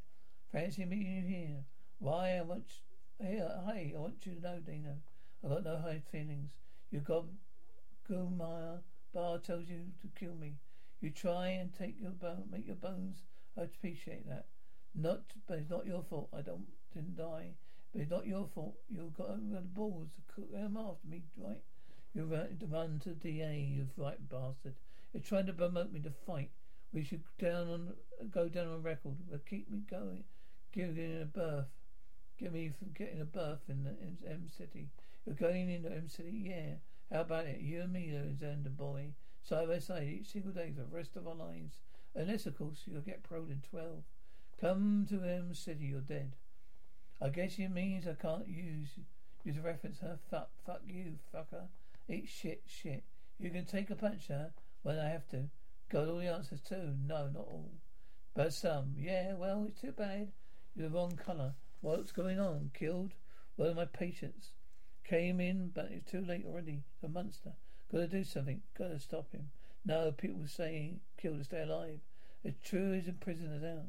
Fancy 0.52 0.86
meeting 0.86 1.16
you 1.16 1.28
here. 1.28 1.66
Why, 2.00 2.38
I 2.38 2.42
want 2.42 2.64
you... 2.68 3.28
Here, 3.28 3.50
hey, 3.68 3.94
I 3.96 4.00
want 4.00 4.26
you 4.26 4.36
to 4.36 4.42
know, 4.42 4.60
Dino. 4.60 4.96
I've 5.44 5.50
got 5.50 5.64
no 5.64 5.78
hard 5.78 6.04
feelings. 6.12 6.52
You 6.92 7.00
got... 7.00 7.26
Gumaya 8.10 8.80
Bar 9.14 9.40
tells 9.40 9.68
you 9.70 9.82
to 10.02 10.08
kill 10.20 10.36
me. 10.36 10.56
You 11.02 11.10
try 11.10 11.48
and 11.48 11.74
take 11.74 11.96
your 12.00 12.12
bone, 12.12 12.44
make 12.52 12.68
your 12.68 12.76
bones. 12.76 13.24
I 13.58 13.64
appreciate 13.64 14.28
that. 14.28 14.46
Not, 14.96 15.22
but 15.48 15.60
it's 15.60 15.70
not 15.70 15.86
your 15.86 16.04
fault. 16.10 16.30
I 16.34 16.42
don't 16.42 16.66
didn't 16.94 17.18
die. 17.18 17.52
But 17.92 18.02
it's 18.02 18.12
not 18.12 18.26
your 18.26 18.48
fault. 18.54 18.76
You've 18.90 19.14
got, 19.14 19.28
the 19.52 19.62
balls 19.62 20.10
to 20.16 20.34
cook 20.34 20.52
them 20.52 20.78
after 20.78 21.08
me, 21.08 21.24
right? 21.38 21.62
You're 22.14 22.26
right 22.26 22.58
to 22.60 22.66
run 22.66 23.00
to 23.04 23.10
DA, 23.10 23.60
you 23.60 23.88
right 23.98 24.30
bastard. 24.30 24.76
You're 25.14 25.24
trying 25.24 25.48
to 25.48 25.54
promote 25.54 25.92
me 25.92 26.00
to 26.02 26.12
fight. 26.26 26.52
We 26.94 27.04
should 27.04 27.24
down 27.38 27.70
on 27.70 27.94
go 28.32 28.48
down 28.48 28.68
on 28.68 28.84
record. 28.84 29.16
But 29.30 29.46
keep 29.46 29.70
me 29.70 29.80
going. 29.90 30.24
Give 30.72 30.96
me 30.96 31.22
a 31.22 31.26
berth. 31.26 31.68
Give 32.38 32.54
me 32.54 32.72
from 32.78 32.92
getting 32.94 33.22
a 33.22 33.26
berth 33.26 33.70
in 33.70 33.84
the 33.84 34.30
Em 34.30 34.48
City. 34.50 34.90
You're 35.26 35.36
going 35.36 35.70
into 35.70 35.92
Em 35.92 36.08
City, 36.08 36.46
yeah. 36.48 36.76
How 37.12 37.22
about 37.22 37.48
it? 37.48 37.60
You 37.60 37.82
and 37.82 37.94
me, 37.94 38.16
Alexander 38.16 38.70
boy, 38.70 39.14
side 39.44 39.68
by 39.68 39.80
side 39.80 40.08
each 40.08 40.32
single 40.32 40.52
day 40.52 40.72
for 40.76 40.82
the 40.82 40.96
rest 40.96 41.16
of 41.16 41.28
our 41.28 41.36
lives. 41.36 41.76
Unless, 42.14 42.46
of 42.46 42.58
course, 42.58 42.84
you'll 42.86 43.02
get 43.02 43.26
in 43.30 43.62
twelve. 43.70 44.04
Come 44.60 45.06
to 45.10 45.22
Em 45.22 45.54
City, 45.54 45.86
you're 45.86 46.00
dead. 46.00 46.32
I 47.22 47.30
guess 47.30 47.60
it 47.60 47.70
means 47.70 48.08
I 48.08 48.14
can't 48.14 48.48
use 48.48 48.90
use 49.44 49.58
a 49.58 49.62
reference, 49.62 50.00
huh? 50.02 50.16
Fuck, 50.32 50.50
fuck 50.66 50.82
you, 50.88 51.20
fucker. 51.34 51.68
Eat 52.08 52.30
shit, 52.30 52.64
shit. 52.66 53.04
You 53.38 53.50
can 53.50 53.66
take 53.66 53.90
a 53.90 53.96
punch, 53.96 54.28
huh? 54.30 54.50
When 54.84 54.98
I 54.98 55.10
have 55.10 55.28
to. 55.30 55.50
Got 55.92 56.08
all 56.08 56.18
the 56.20 56.28
answers 56.28 56.62
too. 56.62 56.96
No, 57.06 57.28
not 57.28 57.48
all. 57.48 57.72
But 58.34 58.54
some. 58.54 58.94
Yeah, 58.98 59.34
well, 59.36 59.66
it's 59.68 59.82
too 59.82 59.92
bad. 59.92 60.32
You're 60.76 60.90
the 60.90 60.96
wrong 60.96 61.18
colour. 61.18 61.54
What's 61.82 62.12
going 62.12 62.40
on? 62.40 62.72
Killed? 62.74 63.14
One 63.58 63.70
of 63.70 63.76
my 63.76 63.86
patients. 63.86 64.52
Came 65.04 65.40
in, 65.40 65.70
but 65.74 65.90
it's 65.92 66.10
too 66.10 66.22
late 66.22 66.46
already. 66.46 66.84
The 67.02 67.10
monster. 67.10 67.54
Gotta 67.92 68.08
do 68.08 68.24
something. 68.24 68.62
Gotta 68.78 69.00
stop 69.00 69.32
him. 69.32 69.50
No, 69.86 70.12
people 70.12 70.48
say 70.48 70.96
kill 71.18 71.38
to 71.38 71.44
stay 71.44 71.62
alive. 71.62 72.00
It's 72.44 72.68
true 72.68 72.94
he's 72.94 73.08
in 73.08 73.16
prison 73.16 73.54
as 73.54 73.64
out. 73.64 73.86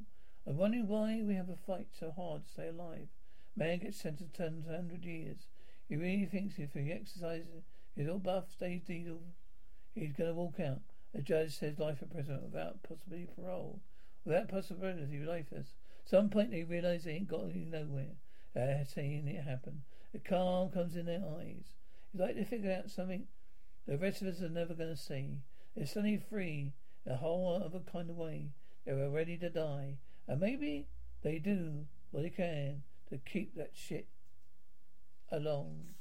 I'm 0.47 0.57
wondering 0.57 0.87
why 0.87 1.23
we 1.23 1.35
have 1.35 1.49
a 1.49 1.57
fight 1.57 1.89
so 1.99 2.13
hard 2.13 2.45
to 2.45 2.53
stay 2.53 2.69
alive. 2.69 3.09
Man 3.57 3.79
gets 3.79 4.01
sentenced 4.01 4.35
to 4.37 4.53
hundred 4.69 5.05
years. 5.05 5.49
He 5.89 5.97
really 5.97 6.27
thinks 6.27 6.59
if 6.59 6.75
he 6.75 6.93
exercises 6.93 7.65
his 7.97 8.09
all 8.09 8.19
buff, 8.19 8.53
stays 8.53 8.83
diesel, 8.83 9.21
he's 9.95 10.13
gonna 10.13 10.35
walk 10.35 10.61
out. 10.61 10.83
A 11.15 11.21
judge 11.21 11.59
says 11.59 11.79
life 11.79 12.03
imprisonment 12.03 12.45
without 12.45 12.83
possibility 12.83 13.25
of 13.25 13.37
parole. 13.37 13.81
Without 14.25 14.49
possibility 14.49 15.17
of 15.17 15.27
life 15.27 15.53
is. 15.53 15.73
Some 16.05 16.29
point 16.29 16.51
they 16.51 16.63
realise 16.63 17.05
they 17.05 17.13
ain't 17.13 17.29
got 17.29 17.55
nowhere. 17.55 18.17
Uh, 18.55 18.67
They're 18.67 18.87
seeing 18.87 19.27
it 19.27 19.43
happen. 19.43 19.83
A 20.15 20.19
calm 20.19 20.71
comes 20.71 20.95
in 20.95 21.07
their 21.07 21.25
eyes. 21.39 21.73
It's 22.13 22.21
like 22.21 22.37
they 22.37 22.45
figure 22.45 22.73
out 22.73 22.91
something 22.91 23.27
the 23.87 23.99
rest 23.99 24.21
of 24.21 24.29
us 24.29 24.43
are 24.43 24.49
never 24.49 24.75
going 24.75 24.91
to 24.91 24.97
see. 24.97 25.39
They're 25.77 25.87
suddenly 25.87 26.19
free 26.19 26.73
in 27.05 27.13
a 27.13 27.17
whole 27.17 27.63
other 27.65 27.81
kind 27.81 28.11
of 28.11 28.17
way. 28.17 28.51
They 28.85 28.93
were 28.93 29.11
ready 29.11 29.37
to 29.39 29.49
die. 29.49 29.99
And 30.29 30.41
maybe 30.41 30.87
they 31.23 31.39
do 31.39 31.87
what 32.11 32.23
they 32.23 32.31
can 32.31 32.83
to 33.11 33.19
keep 33.19 33.55
that 33.57 33.71
shit 33.75 34.09
along. 35.31 35.97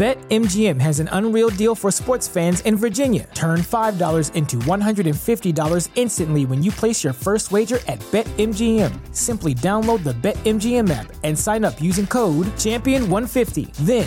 BetMGM 0.00 0.80
has 0.80 1.00
an 1.00 1.08
unreal 1.10 1.50
deal 1.50 1.74
for 1.74 1.90
sports 1.90 2.28
fans 2.28 2.60
in 2.60 2.76
Virginia. 2.76 3.28
Turn 3.34 3.58
$5 3.58 4.34
into 4.34 4.56
$150 4.56 5.88
instantly 5.96 6.46
when 6.46 6.62
you 6.62 6.70
place 6.70 7.02
your 7.02 7.12
first 7.12 7.50
wager 7.50 7.80
at 7.88 7.98
BetMGM. 8.12 9.14
Simply 9.14 9.52
download 9.52 10.04
the 10.04 10.12
BetMGM 10.12 10.88
app 10.90 11.12
and 11.24 11.36
sign 11.36 11.64
up 11.64 11.82
using 11.82 12.06
code 12.06 12.46
Champion150. 12.56 13.74
Then, 13.78 14.06